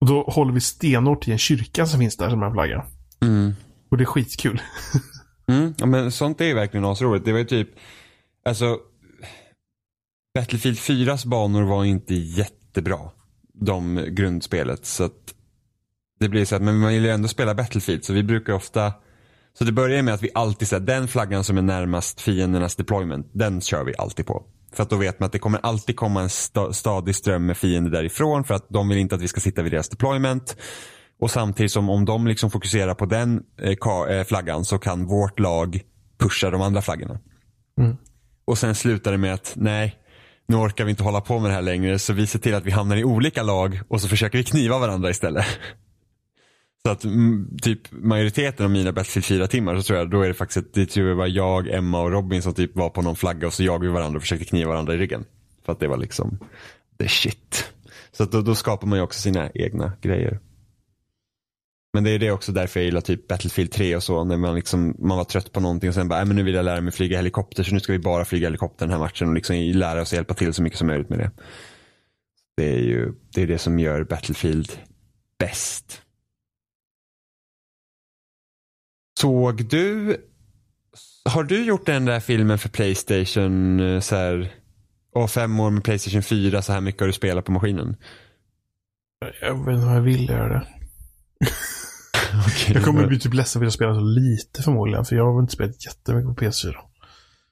[0.00, 2.84] Och då håller vi stenhårt i en kyrka som finns där som en flagga.
[3.22, 3.54] Mm.
[3.90, 4.62] Och det är skitkul.
[5.50, 7.24] Mm, ja, men sånt är verkligen asroligt.
[7.24, 7.68] Det var ju typ,
[8.44, 8.78] alltså
[10.34, 12.98] Battlefield 4s banor var inte jättebra.
[13.52, 14.86] De grundspelet.
[14.86, 15.34] Så att
[16.20, 18.04] det blir så att, men man vill ju ändå spela Battlefield.
[18.04, 18.92] Så vi brukar ofta,
[19.58, 23.30] så det börjar med att vi alltid säger den flaggan som är närmast fiendernas deployment,
[23.32, 24.46] den kör vi alltid på.
[24.72, 27.56] För att då vet man att det kommer alltid komma en sta, stadig ström med
[27.56, 28.44] fiender därifrån.
[28.44, 30.56] För att de vill inte att vi ska sitta vid deras deployment.
[31.20, 35.38] Och samtidigt som om de liksom fokuserar på den eh, eh, flaggan så kan vårt
[35.38, 35.80] lag
[36.18, 37.18] pusha de andra flaggorna.
[37.78, 37.96] Mm.
[38.44, 39.99] Och sen slutar det med att nej,
[40.50, 42.64] nu orkar vi inte hålla på med det här längre så vi ser till att
[42.64, 45.46] vi hamnar i olika lag och så försöker vi kniva varandra istället.
[46.84, 50.34] Så att mm, typ majoriteten av mina Battlefield 4-timmar så tror jag då är det
[50.34, 53.46] faktiskt, det tror jag var jag, Emma och Robin som typ var på någon flagga
[53.46, 55.24] och så jagade vi varandra och försökte kniva varandra i ryggen.
[55.64, 56.38] För att det var liksom
[56.98, 57.72] the shit.
[58.12, 60.38] Så att då, då skapar man ju också sina egna grejer.
[61.92, 64.24] Men det är det också därför jag gillar typ Battlefield 3 och så.
[64.24, 66.54] När man, liksom, man var trött på någonting och sen bara, äh, men nu vill
[66.54, 69.28] jag lära mig flyga helikopter så nu ska vi bara flyga helikopter den här matchen
[69.28, 71.30] och liksom lära oss hjälpa till så mycket som möjligt med det.
[72.56, 74.72] Det är ju det, är det som gör Battlefield
[75.38, 76.02] bäst.
[79.20, 80.16] Såg du,
[81.24, 84.52] har du gjort den där filmen för Playstation eh, så här,
[85.12, 87.96] och fem år med Playstation 4, så här mycket har du spelat på maskinen?
[89.40, 90.66] Jag vet inte om jag vill göra det.
[92.46, 95.04] Okay, jag kommer bli typ ledsen för att jag spelar så lite förmodligen.
[95.04, 96.74] För jag har inte spelat jättemycket på PS4.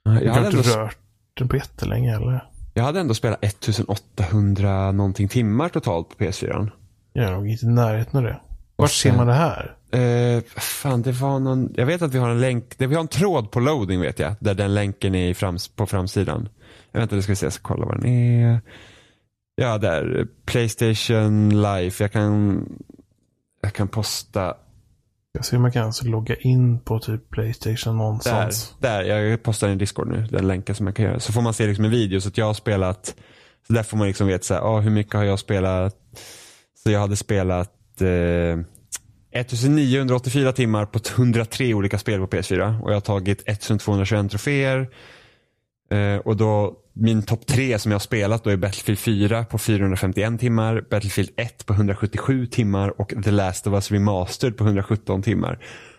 [0.03, 0.99] Jag, Jag har inte ändå, rört
[1.35, 2.45] den på jättelänge heller.
[2.75, 6.71] jag hade ändå spelat 1800 någonting timmar totalt på PS4.
[7.13, 8.41] Jag nog inte i närheten av det.
[8.77, 9.75] Vart ser man det här?
[9.91, 13.09] Eh, fan, det var någon, jag vet att vi har en länk, vi har en
[13.09, 16.49] tråd på loading vet jag, där den länken är frams, på framsidan.
[16.93, 18.61] Jag vänta, det ska vi se, jag ska kolla vad den är.
[19.55, 22.65] Ja, där, Playstation Live, jag kan,
[23.63, 24.55] jag kan posta,
[25.39, 28.75] jag ser om jag kan alltså logga in på typ Playstation någonstans.
[28.79, 31.21] där, jag postar i Discord nu, den länken som man kan göra.
[31.21, 33.15] Så får man se liksom en video, så att jag har spelat,
[33.67, 35.97] så där får man liksom veta så här, oh, hur mycket har jag spelat,
[36.83, 38.59] så jag hade spelat eh,
[39.41, 44.89] 1984 timmar på 103 olika spel på PS4 och jag har tagit 1221 troféer.
[45.91, 49.59] Eh, och då min topp tre som jag har spelat då är Battlefield 4 på
[49.59, 55.23] 451 timmar, Battlefield 1 på 177 timmar och The Last of Us Remastered på 117
[55.23, 55.59] timmar.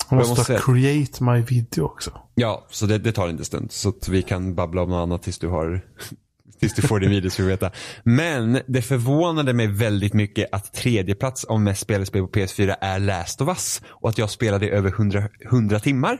[0.09, 2.11] Jag måste, jag måste create my video också.
[2.35, 3.71] Ja, så det, det tar inte en stund.
[3.71, 5.81] Så att vi kan babbla om något annat tills du har
[6.59, 7.71] Tills du får din video ska vi veta.
[8.03, 12.75] Men det förvånade mig väldigt mycket att tredje plats av mest spelade spel på PS4
[12.81, 13.81] är Last of Us.
[13.87, 16.17] Och att jag spelade över 100, 100 timmar.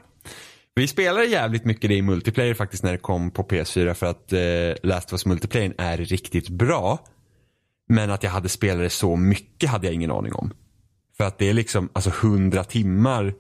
[0.76, 4.34] Vi spelade jävligt mycket det i multiplayer faktiskt när det kom på PS4 för att
[4.34, 7.00] eh, Last of Us multiplayer är riktigt bra.
[7.90, 10.54] Men att jag hade spelat det så mycket hade jag ingen aning om.
[11.18, 13.34] För att det är liksom, alltså 100 timmar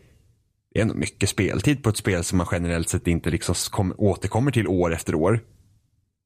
[0.73, 3.93] det är ändå mycket speltid på ett spel som man generellt sett inte liksom kom,
[3.97, 5.39] återkommer till år efter år.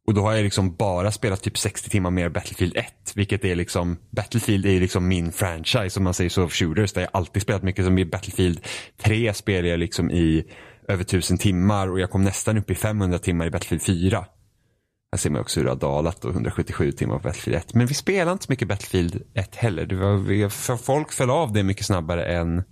[0.07, 2.85] Och då har jag liksom bara spelat typ 60 timmar mer Battlefield 1.
[3.15, 6.93] Vilket är liksom, Battlefield är liksom min franchise om man säger så, of shooters.
[6.93, 7.85] Där jag alltid spelat mycket.
[7.85, 8.59] Som i Battlefield
[8.97, 10.45] 3 spelar jag liksom i
[10.87, 14.25] över 1000 timmar och jag kom nästan upp i 500 timmar i Battlefield 4.
[15.11, 17.73] Här ser man också hur det har dalat då, 177 timmar på Battlefield 1.
[17.73, 19.85] Men vi spelar inte så mycket Battlefield 1 heller.
[19.85, 22.63] Det var, vi- för folk föll av det mycket snabbare än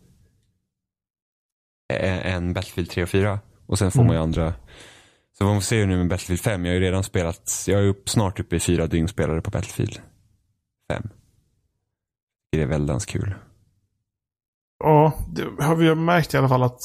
[1.94, 3.40] än Battlefield 3 och 4.
[3.66, 4.08] Och sen får Mm.
[4.08, 4.54] man ju andra.
[5.38, 7.86] Så vad man ser nu med Battlefield 5, jag har ju redan spelat, jag är
[7.88, 10.00] upp, snart uppe i fyra dygn spelare på Battlefield
[10.92, 11.10] 5.
[12.52, 13.34] Det är väldans kul.
[14.84, 16.80] Ja, det har vi märkt i alla fall att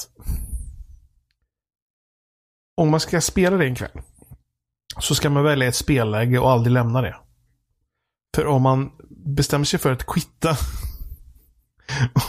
[2.76, 4.00] om man ska spela det en kväll
[4.98, 7.16] så ska man välja ett spelläge och aldrig lämna det.
[8.36, 8.90] För om man
[9.26, 10.56] bestämmer sig för att quitta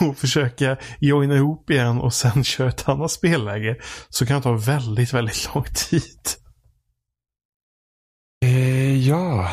[0.00, 3.76] och försöka joina ihop igen och sen köra ett annat spelläge
[4.08, 6.20] så kan det ta väldigt, väldigt lång tid.
[8.44, 9.52] Eh, ja.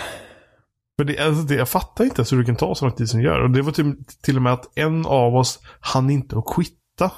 [0.97, 3.09] För det, alltså det, jag fattar inte ens hur det kan ta så lång tid
[3.09, 3.43] som det gör.
[3.43, 7.11] Och det var till, till och med att en av oss hann inte att quitta.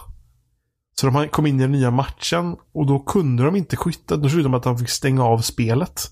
[1.00, 4.18] Så de kom in i den nya matchen och då kunde de inte quitta.
[4.18, 6.12] Då slutade de att de fick stänga av spelet.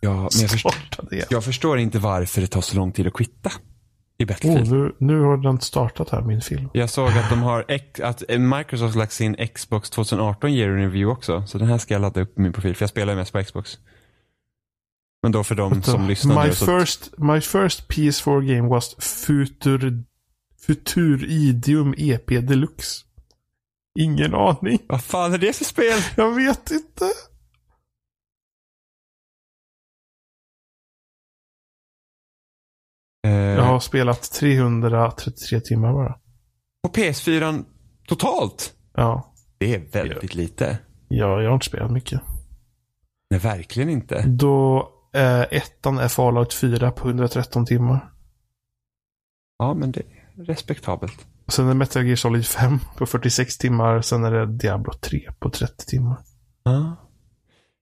[0.00, 0.74] ja men jag, förstår,
[1.30, 3.50] jag förstår inte varför det tar så lång tid att quitta
[4.18, 4.72] i Oh, Battlefield.
[4.72, 6.68] nu, nu har den startat här, min film.
[6.72, 7.64] Jag såg att de har,
[8.02, 11.46] att Microsoft lagt sin Xbox 2018 year in review också.
[11.46, 13.44] Så den här ska jag ladda upp på min profil, för jag spelar mest på
[13.44, 13.78] Xbox.
[15.22, 20.04] Men då för de som lyssnar my, first, my first PS4 game was Futur,
[20.66, 23.04] Futuridium EP Deluxe.
[23.98, 24.78] Ingen aning.
[24.88, 25.98] Vad fan är det för spel?
[26.16, 27.04] Jag vet inte.
[33.26, 36.18] Eh, Jag har spelat 333 timmar bara.
[36.82, 37.64] På PS4
[38.08, 38.74] totalt?
[38.94, 39.34] Ja.
[39.58, 40.78] Det är väldigt lite.
[41.08, 42.20] ja, jag har inte spelat mycket.
[43.30, 44.22] Nej, verkligen inte.
[44.26, 48.12] Då eh, ettan är Fallout 4 på 113 timmar.
[49.58, 51.26] Ja, men det är respektabelt.
[51.48, 54.00] Sen är Metal Gear Solid 5 på 46 timmar.
[54.00, 56.18] Sen är det Diablo 3 på 30 timmar.
[56.62, 56.96] Ja.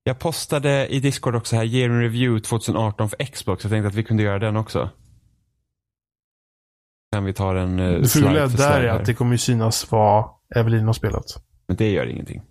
[0.04, 3.64] Jag postade i Discord också här, Year in Review 2018 för Xbox.
[3.64, 4.90] Jag tänkte att vi kunde göra den också.
[7.12, 9.90] Kan vi ta den eh, Det slide fula där är att det kommer ju synas
[9.90, 11.24] vad Evelina har spelat.
[11.68, 12.42] Men det gör ingenting.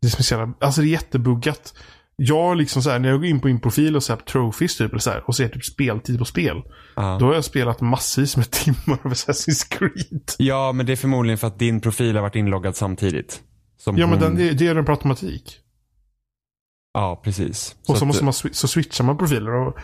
[0.00, 0.54] Det är speciella.
[0.60, 1.74] Alltså det är jättebuggat.
[2.16, 4.90] Jag liksom så här, när jag går in på min profil och ser trophies typ,
[4.90, 6.62] eller så här, och ser typ speltid på spel.
[6.96, 7.16] Ja.
[7.20, 10.30] Då har jag spelat massvis med timmar av Assassin's Creed.
[10.38, 13.40] ja, men det är förmodligen för att din profil har varit inloggad samtidigt.
[13.78, 15.58] Som Ja, men hon- den, det, det är den per automatik.
[16.94, 17.76] Ja, precis.
[17.88, 19.50] Och så, att- måste man så switchar man profiler.
[19.54, 19.76] Och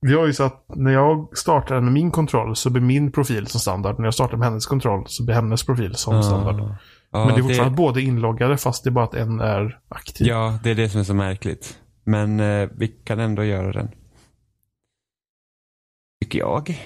[0.00, 3.46] vi har ju så att när jag startar med min kontroll så blir min profil
[3.46, 3.98] som standard.
[3.98, 6.74] När jag startar med hennes kontroll så blir hennes profil som standard.
[7.10, 7.26] Ja.
[7.26, 10.26] Men det är fortfarande båda inloggade fast det är bara att en är aktiv.
[10.26, 11.80] Ja, det är det som är så märkligt.
[12.04, 13.90] Men eh, vi kan ändå göra den.
[16.20, 16.78] Tycker jag.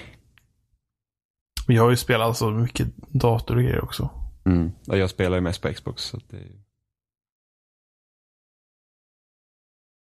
[1.67, 4.09] Men jag har ju spelat så mycket dator och grejer också.
[4.45, 4.71] Mm.
[4.87, 6.03] Och jag spelar ju mest på Xbox.
[6.03, 6.43] Så det...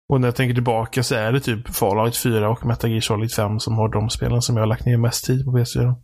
[0.09, 3.31] Och när jag tänker tillbaka så är det typ Fallout 4 och Metal Gear Solid
[3.31, 5.95] 5 som har de spelen som jag har lagt ner mest tid på PS4.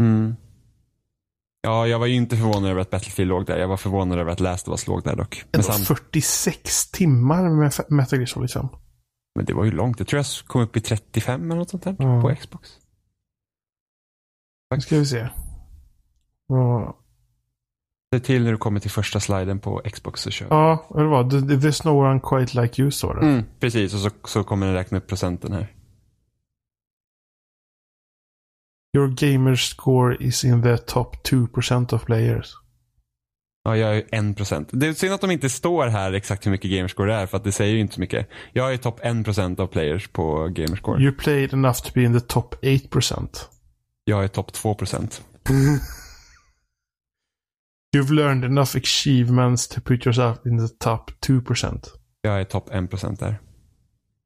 [0.00, 0.36] mm.
[1.60, 3.58] Ja, jag var ju inte förvånad över att Battlefield låg där.
[3.58, 5.44] Jag var förvånad över att Last of Us låg där dock.
[5.52, 5.96] Men, Ändå sam...
[5.96, 8.66] 46 timmar med Metal Gear Solid 5.
[9.34, 9.98] Men det var ju långt.
[9.98, 12.20] Jag tror jag kom upp i 35 eller något sånt där Ja.
[12.22, 12.70] på Xbox.
[14.74, 15.28] Nu ska vi se.
[16.48, 16.98] Ja,
[18.14, 20.46] Se till när du kommer till första sliden på Xbox så kör.
[20.50, 21.30] ja eller vad?
[21.30, 23.20] The- the- There's no one quite like you står det.
[23.26, 25.74] Mm, precis, och så, så kommer den räkna upp procenten här.
[28.96, 32.54] Your gamer score is in the top 2% of players.
[33.64, 34.68] Ja, jag är en procent.
[34.72, 37.36] Det är synd att de inte står här exakt hur mycket gamerscore det är, för
[37.36, 38.28] att det säger ju inte så mycket.
[38.52, 41.02] Jag är topp en procent av players på gamerscore.
[41.02, 43.28] You played enough to be in the top 8%.
[44.04, 45.22] Jag är topp två procent.
[47.96, 51.86] You've learned enough achievements to put yourself in the top 2%.
[52.22, 53.38] Jag är topp en procent där.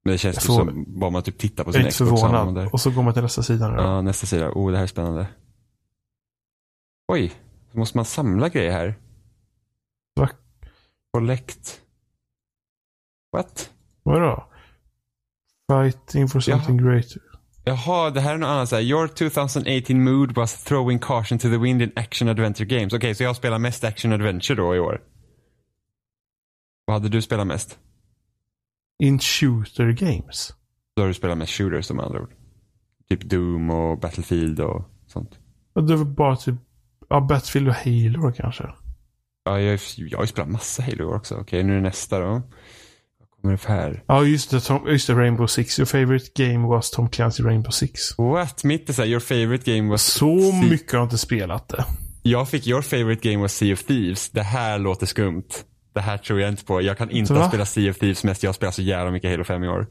[0.05, 1.97] Men det känns ju får- som bara man typ tittar på sin Xbox.
[1.97, 2.69] så förvånad.
[2.73, 3.77] Och så går man till nästa sida nu.
[3.77, 4.51] Ja, nästa sida.
[4.55, 5.27] Oh, det här är spännande.
[7.09, 7.33] Oj,
[7.73, 8.99] så måste man samla grejer här.
[10.17, 10.29] Va?
[11.13, 11.81] Collect.
[13.33, 13.71] What?
[14.03, 14.47] Vadå?
[15.73, 17.23] Fighting for something greater.
[17.65, 18.69] Jaha, det här är något annat.
[18.69, 18.83] Så här.
[18.83, 22.93] Your 2018 mood was throwing caution to the wind in action adventure games.
[22.93, 25.01] Okej, så jag spelar mest action adventure då i år.
[26.85, 27.79] Vad hade du spelat mest?
[29.03, 30.55] In shooter games.
[30.97, 32.31] Då har du spelat mest shooters som andra ord.
[33.09, 35.31] Typ Doom och Battlefield och sånt.
[35.75, 36.55] Och Det var bara typ
[37.09, 38.65] ja, Battlefield och Halo kanske.
[39.45, 41.35] Ja, jag, jag har ju spelat massa Halo också.
[41.35, 42.27] Okej, nu är det nästa då.
[42.27, 44.05] Vad kommer upp här?
[44.07, 44.61] Ja, just det.
[44.61, 45.15] Tom, just det.
[45.15, 45.79] Rainbow Six.
[45.79, 48.19] Your favorite game was Tom Clancy Rainbow Six.
[48.19, 48.65] What?
[48.65, 50.03] Mitt är såhär, your favorite game was...
[50.03, 51.85] Så mycket har jag inte spelat det.
[52.23, 54.31] Jag fick your favorite game was Sea of Thieves.
[54.31, 55.49] Det här låter skumt.
[55.93, 56.83] Det här tror jag inte på.
[56.83, 57.49] Jag kan inte Va?
[57.49, 58.43] spelat Sea of Thieves mest.
[58.43, 59.87] Jag har spelat så jävla mycket Halo 5 i år.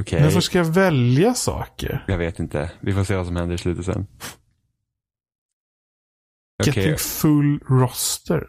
[0.00, 2.04] Okej, Varför ska jag välja saker?
[2.08, 2.70] jag vet inte.
[2.80, 4.06] Vi får se vad som händer i slutet sen.
[6.66, 8.46] Getting full roster.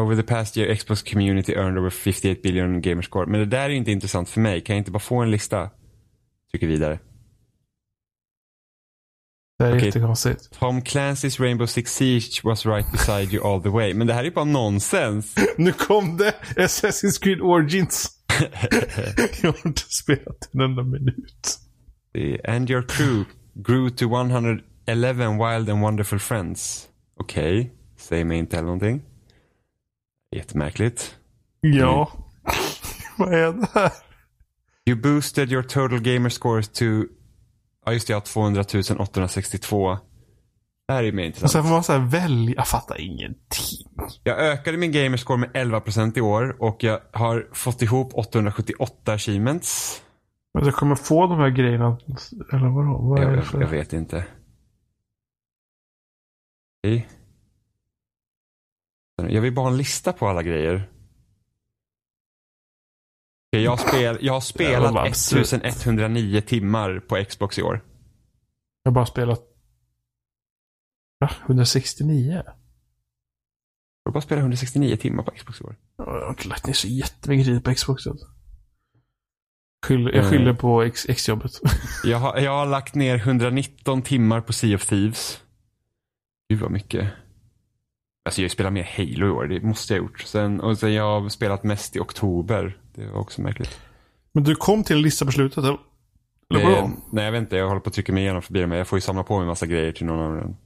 [0.00, 3.26] over the past year Xbox community earned over 58 billion gamerscore.
[3.26, 4.60] Men det där är inte intressant för mig.
[4.60, 5.70] Kan jag inte bara få en lista?
[6.50, 6.98] Trycker vidare.
[9.58, 9.86] Det är Okej.
[9.86, 10.50] jättekonstigt.
[10.58, 13.94] Tom Clancy's Rainbow Six Siege was right beside you all the way.
[13.94, 15.34] Men det här är ju bara nonsens.
[15.58, 16.34] Nu kom det!
[16.56, 18.08] Assassin's Creed Origins.
[19.42, 21.58] jag har inte spelat en enda minut.
[22.48, 24.62] And your crew grew to 111
[25.38, 26.88] wild and wonderful friends.
[27.20, 29.02] Okej, säg mig inte heller någonting.
[30.36, 31.16] Jättemärkligt.
[31.60, 32.12] Ja.
[33.18, 33.92] Vad är det här?
[34.88, 36.84] You boosted your total gamer scores to...
[37.88, 38.64] Ja just det, jag har 200
[38.98, 39.98] 862.
[40.88, 41.52] Det här är mer Och intressant.
[41.52, 42.54] sen får man så här välja.
[42.56, 43.88] Jag fattar ingenting.
[44.24, 50.02] Jag ökade min gamerscore med 11% i år och jag har fått ihop 878 achievements.
[50.54, 51.98] Men jag kommer få de här grejerna.
[52.52, 52.98] Eller vadå?
[52.98, 53.60] Vad Jag, för...
[53.60, 54.24] jag vet inte.
[59.16, 60.90] Jag vill bara ha en lista på alla grejer.
[63.50, 65.52] Jag, har spel, jag har spelat absurt.
[65.52, 67.84] 1109 timmar på Xbox i år.
[68.82, 69.40] Jag har bara spelat...
[71.20, 71.30] Va?
[71.46, 72.42] 169?
[74.04, 75.76] Jag har bara spelat 169 timmar på Xbox i år.
[75.96, 77.74] Jag har inte lagt ner så jättemycket tid på.
[79.86, 80.30] Skyller, jag Eh.
[80.30, 81.52] skyller på X- X-jobbet.
[82.04, 85.42] Jag har, jag har lagt ner 119 timmar på Sea of Thieves.
[86.48, 87.08] Gud vad mycket.
[88.24, 90.20] Alltså jag spelar mer Halo i år, det måste jag ha gjort.
[90.20, 92.80] Sen, och sen jag har spelat mest i oktober.
[92.98, 93.80] Det var också märkligt.
[94.32, 95.78] Men du kom till en lista på slutet, eller?
[96.50, 96.90] Eller Eh, vadå?
[97.12, 98.72] nej jag vet inte, jag håller på att trycka mig igenom förbi dem.
[98.72, 100.56] Jag får ju samla på mig en massa grejer till någon av dem.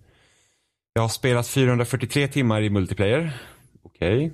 [0.92, 3.42] Jag har spelat 443 timmar i multiplayer.
[3.82, 4.32] Okej.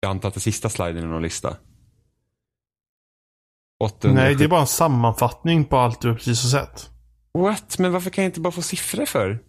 [0.00, 1.56] Jag antar att det sista sliden är någon lista.
[3.80, 4.14] 870...
[4.14, 6.90] Nej, det är bara en sammanfattning på allt du precis har sett.
[7.32, 7.78] What?
[7.78, 9.42] Men varför kan jag inte bara få siffror för?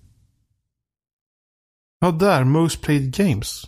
[2.00, 2.44] Ja, där.
[2.44, 3.64] Most played games.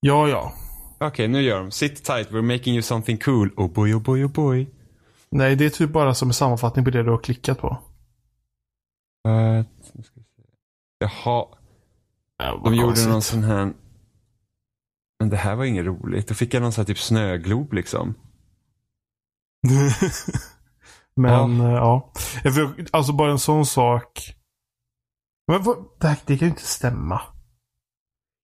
[0.00, 0.52] Ja, ja.
[0.98, 1.70] Okej, nu gör de.
[1.70, 3.50] Sit tight, we're making you something cool.
[3.56, 4.70] Oh boy, oh boy, oh boy.
[5.30, 7.78] Nej, det är typ bara som en sammanfattning på det du har klickat på.
[9.24, 9.64] Se.
[10.98, 11.46] Jaha,
[12.38, 13.08] Ja, de gjorde konstigt.
[13.08, 13.72] någon sån här...
[15.20, 16.28] Men det här var inget roligt.
[16.28, 18.14] Då fick jag någon sån här typ snöglob liksom.
[21.16, 21.70] Men ja.
[21.72, 22.12] ja.
[22.44, 24.34] Jag får- Alltså bara en sån sak.
[25.52, 27.20] Men vad, det, här, det kan ju inte stämma.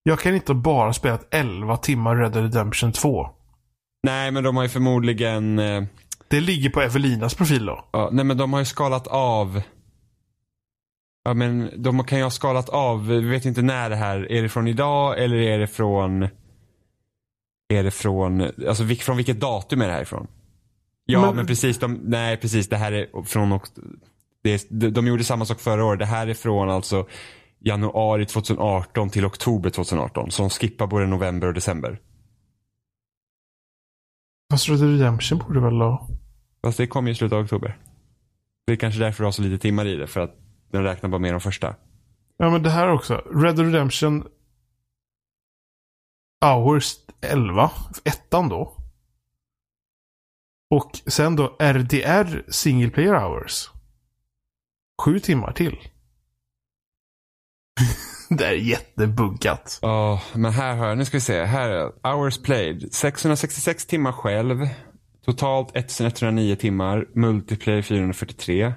[0.03, 3.29] Jag kan inte bara ha spelat 11 timmar Red Dead Redemption 2.
[4.03, 5.59] Nej, men de har ju förmodligen...
[5.59, 5.83] Eh,
[6.27, 7.85] Det ligger på Evelinas profil då.
[7.91, 9.61] ja, nej, men de har ju skalat av...
[11.23, 13.07] Ja, men de kan ju ha skalat av.
[13.07, 14.31] Vi vet inte när det här.
[14.31, 16.23] Är det från idag eller är det från...
[17.73, 18.41] Är det från...
[18.67, 20.27] Alltså från vilket datum är det här ifrån?
[21.05, 21.79] Ja, men, Men- precis.
[21.79, 22.69] De, nej, precis.
[22.69, 23.59] Det här är från...
[24.43, 25.99] Det, är- de, de gjorde samma sak förra året.
[25.99, 27.07] Det här är från alltså
[27.61, 30.31] januari 2018 till oktober 2018.
[30.31, 31.99] Så de skippar både november och december.
[34.51, 36.07] Fast Red Redemption borde väl ha...
[36.63, 37.77] Fast det kommer ju i slutet av oktober.
[38.65, 40.07] Det är kanske därför du har så lite timmar i det.
[40.07, 40.35] För att
[40.71, 41.75] den räknar bara med de första.
[42.37, 43.15] Ja men det här också.
[43.15, 44.27] Red Redemption
[46.45, 47.71] Hours 11.
[48.03, 48.77] Ettan då.
[50.69, 53.69] Och sen då RDR Single Player Hours.
[55.01, 55.77] Sju timmar till.
[58.29, 59.79] det är jättebuggat.
[59.81, 61.43] Ja, men här har jag, nu ska vi se.
[61.43, 62.93] Här är hours played.
[62.93, 64.67] 666 timmar själv.
[65.25, 67.05] Totalt 1109 timmar.
[67.15, 68.73] Multiplayer 443.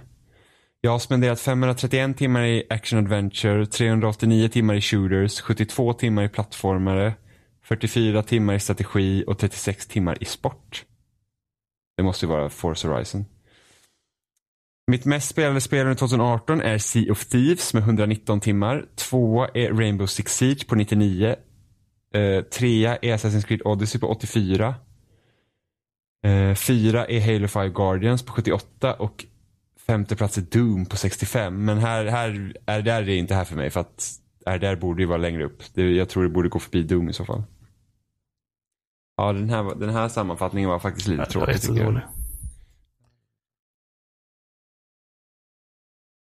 [0.80, 6.28] Jag har spenderat 531 timmar i action adventure, 389 timmar i shooters, 72 timmar i
[6.28, 7.14] plattformare,
[7.64, 10.84] 44 timmar i strategi och 36 timmar i sport.
[11.96, 13.24] Det måste ju vara force Horizon.
[14.86, 18.86] Mitt mest spelade spel under 2018 är Sea of Thieves med 119 timmar.
[18.94, 21.36] Tvåa är Rainbow Six Siege på 99.
[22.14, 24.74] Eh, trea är Assassin's Creed Odyssey på 84.
[26.24, 29.24] Eh, fyra är Halo 5 Guardians på 78 och
[29.86, 31.64] femte plats är Doom på 65.
[31.64, 34.10] Men här, här är där är inte här för mig för att
[34.46, 35.62] är där borde ju vara längre upp.
[35.74, 37.42] Det, jag tror det borde gå förbi Doom i så fall.
[39.16, 41.60] Ja, den här, den här sammanfattningen var faktiskt lite Det tråkig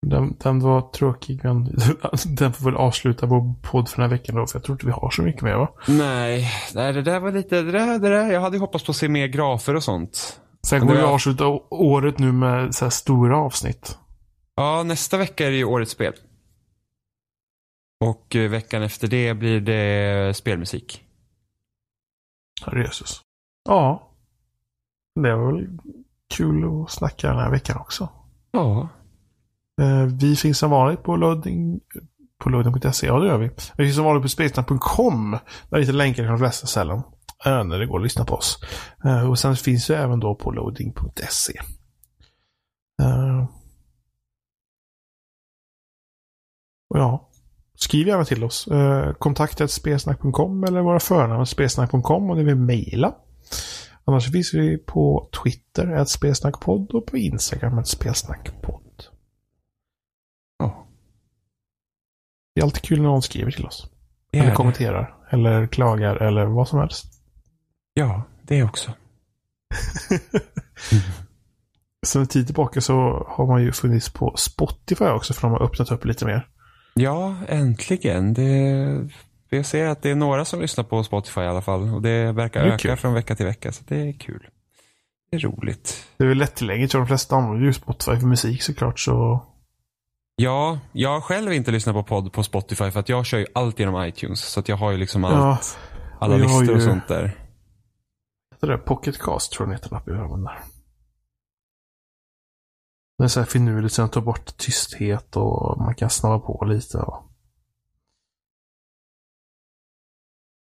[0.10, 1.64] Den, den var tråkig men
[2.38, 4.86] den får väl avsluta vår podd för den här veckan då för jag tror inte
[4.86, 5.70] vi har så mycket mer va?
[5.88, 8.95] Nej, nej, det där var lite, det där, det där, jag hade hoppats på att
[8.95, 10.41] se mer grafer och sånt.
[10.68, 13.97] Sen kommer vi var- avsluta året nu med så här stora avsnitt.
[14.56, 16.14] Ja, nästa vecka är det ju årets spel.
[18.06, 21.01] Och eh, veckan efter det blir det spelmusik.
[22.66, 23.22] Herre Jesus.
[23.70, 24.12] Ja.
[25.16, 25.68] Det var väl
[26.38, 28.10] kul att snacka den här veckan också.
[28.51, 28.89] Ja.
[29.82, 31.80] Eh, Vi finns som vanligt på loading
[32.43, 33.07] på loading.se.
[33.07, 33.49] Ja, det gör vi.
[33.78, 35.38] Vi finns som vanligt på spelsnack.com.
[35.69, 37.01] Där hittar länkar till de flesta ställen.
[37.45, 38.59] eh, När det går att lyssna på oss.
[39.05, 41.53] Eh, Och sen finns vi även då på loading.se.
[43.01, 43.45] Eh,
[46.89, 47.30] Och ja,
[47.76, 48.67] skriv gärna till oss.
[48.67, 53.15] Eh, Kontakta spelsnack.com eller våra förnamn spelsnack.com om ni vill mejla.
[54.05, 58.82] Annars finns vi på Twitter, ett spelsnackpodd och på Instagram, ett spelsnackpodd.
[62.56, 63.89] Det är alltid kul när någon skriver till oss.
[64.32, 64.56] Det eller det.
[64.56, 65.16] kommenterar.
[65.30, 67.06] Eller klagar eller vad som helst.
[67.93, 68.91] Ja, det också.
[72.06, 75.64] Sen en tid tillbaka så har man ju funnits på Spotify också för de har
[75.64, 76.47] öppnat upp lite mer.
[76.93, 78.34] Ja, äntligen.
[78.34, 79.10] Det,
[79.49, 81.93] jag ser att det är några som lyssnar på Spotify i alla fall.
[81.93, 82.97] Och det verkar Det öka kul.
[82.97, 83.72] från vecka till vecka.
[83.72, 84.47] Så det är kul.
[85.32, 86.06] Det är roligt.
[86.18, 89.45] Det är väl lättillgängligt de flesta använder ju Spotify för musik såklart så.
[90.36, 93.45] Ja, jag har själv inte lyssnat på podd på Spotify för att jag kör ju
[93.53, 94.39] allt genom iTunes.
[94.41, 95.59] Så att jag har ju liksom allt, Ja,
[96.19, 97.39] alla och listor och ju- sånt där.
[98.59, 100.63] det där Pocket Cast tror jag den heter den app jag använder.
[103.17, 106.65] Det är så här finurligt så den tar bort tysthet och man kan snabba på
[106.65, 106.97] lite.
[106.97, 107.23] Och...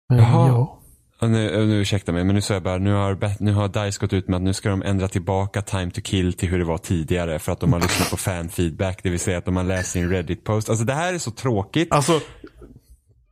[0.10, 0.48] Men Jaha.
[0.48, 0.79] ja.
[1.22, 4.14] Nu, nu ursäkta mig, men nu, så jag bara, nu, har, nu har DICE gått
[4.14, 6.78] ut med att nu ska de ändra tillbaka time to kill till hur det var
[6.78, 9.92] tidigare för att de har lyssnat på fan-feedback, det vill säga att de har läst
[9.92, 10.70] sin Reddit-post.
[10.70, 11.92] Alltså det här är så tråkigt.
[11.92, 12.22] Alltså,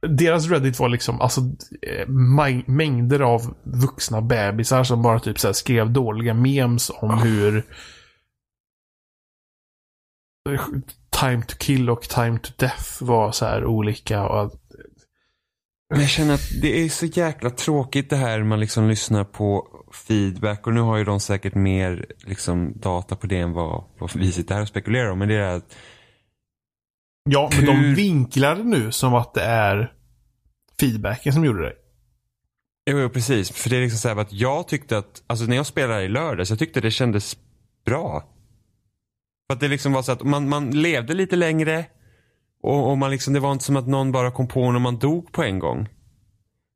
[0.07, 1.41] deras Reddit var liksom alltså,
[1.81, 2.07] eh,
[2.67, 7.63] mängder av vuxna bebisar som bara typ så skrev dåliga memes om hur
[11.19, 14.23] Time to kill och Time to death var så här olika.
[14.27, 14.53] Och,
[15.89, 19.67] Men jag känner att det är så jäkla tråkigt det här man liksom lyssnar på
[20.07, 24.15] feedback och nu har ju de säkert mer liksom data på det än vad, vad
[24.15, 25.19] vi sitter här och spekulerar om.
[25.19, 25.75] Men det är att,
[27.29, 29.93] ja, men de Hur- vinklar det nu som att det är
[30.79, 31.73] feedbacken som gjorde det.
[32.89, 33.51] Jo, jo, precis.
[33.51, 36.07] För det är liksom så här att jag tyckte att, alltså när jag spelade i
[36.09, 37.37] lördags, jag tyckte det kändes
[37.85, 38.23] bra.
[39.47, 41.85] För att det liksom var så att man, man levde lite längre
[42.67, 44.97] och, och man liksom, det var inte som att någon bara kom på när man
[44.97, 45.85] dog på en gång.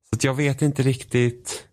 [0.09, 1.67] Så att jag vet inte riktigt.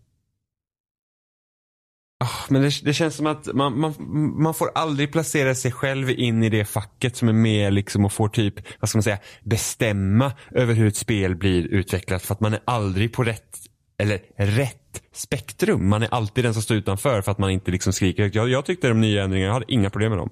[2.24, 3.94] Oh, men det, det, känns som att man, man,
[4.42, 8.12] man får aldrig placera sig själv in i det facket som är med liksom och
[8.12, 12.40] får typ, vad ska man säga, bestämma över hur ett spel blir utvecklat för att
[12.40, 13.58] man är aldrig på rätt,
[13.98, 15.88] eller rätt spektrum.
[15.88, 18.64] Man är alltid den som står utanför för att man inte liksom skriker jag, jag
[18.64, 20.30] tyckte de nya ändringarna, jag hade inga problem med dem.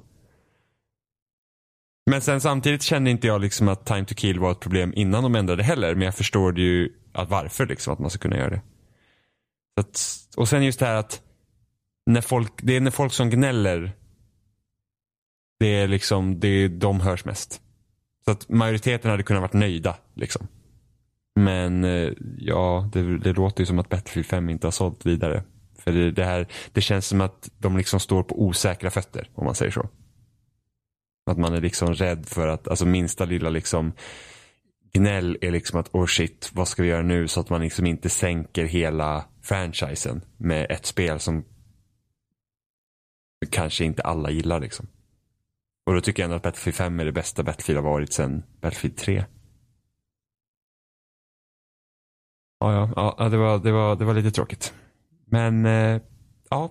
[2.11, 5.23] Men sen samtidigt kände inte jag liksom att time to kill var ett problem innan
[5.23, 5.95] de ändrade heller.
[5.95, 8.61] Men jag förstår ju att varför liksom att man ska kunna göra det.
[9.77, 10.01] Att,
[10.37, 11.23] och sen just det här att
[12.07, 13.93] när folk, det är när folk som gnäller.
[15.61, 17.61] Det är liksom, det är, de hörs mest.
[18.25, 20.49] Så att majoriteten hade kunnat varit nöjda liksom.
[21.35, 25.43] Men eh, ja, det, det låter ju som att Battlefield 5 inte har sålt vidare.
[25.79, 29.45] För det, det, här, det känns som att de liksom står på osäkra fötter om
[29.45, 29.89] man säger så.
[31.27, 33.93] Att man är liksom rädd för att, alltså minsta lilla liksom
[34.93, 37.29] gnäll är liksom att oh shit, vad ska vi göra nu?
[37.29, 41.45] Så att man liksom inte sänker hela franchisen med ett spel som
[43.51, 44.87] kanske inte alla gillar liksom.
[45.87, 48.43] Och då tycker jag ändå att Battlefield 5 är det bästa Battlefield har varit sedan
[48.61, 49.25] Battlefield 3.
[52.59, 54.75] Ja, ja, ja det, var, det, var, det var lite tråkigt.
[55.25, 56.01] Men, eh,
[56.51, 56.71] ja.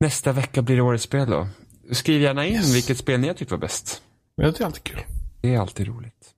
[0.00, 1.48] Nästa vecka blir det årets spel då.
[1.90, 2.74] Skriv gärna in yes.
[2.74, 4.02] vilket spel ni har tyckt var bäst.
[4.34, 5.00] Ja, det är alltid kul.
[5.40, 6.34] Det är alltid roligt.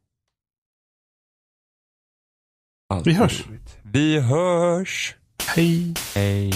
[2.94, 3.46] Alltid Vi hörs.
[3.48, 3.76] Roligt.
[3.82, 5.14] Vi hörs.
[5.46, 5.94] Hej.
[6.14, 6.52] Hej.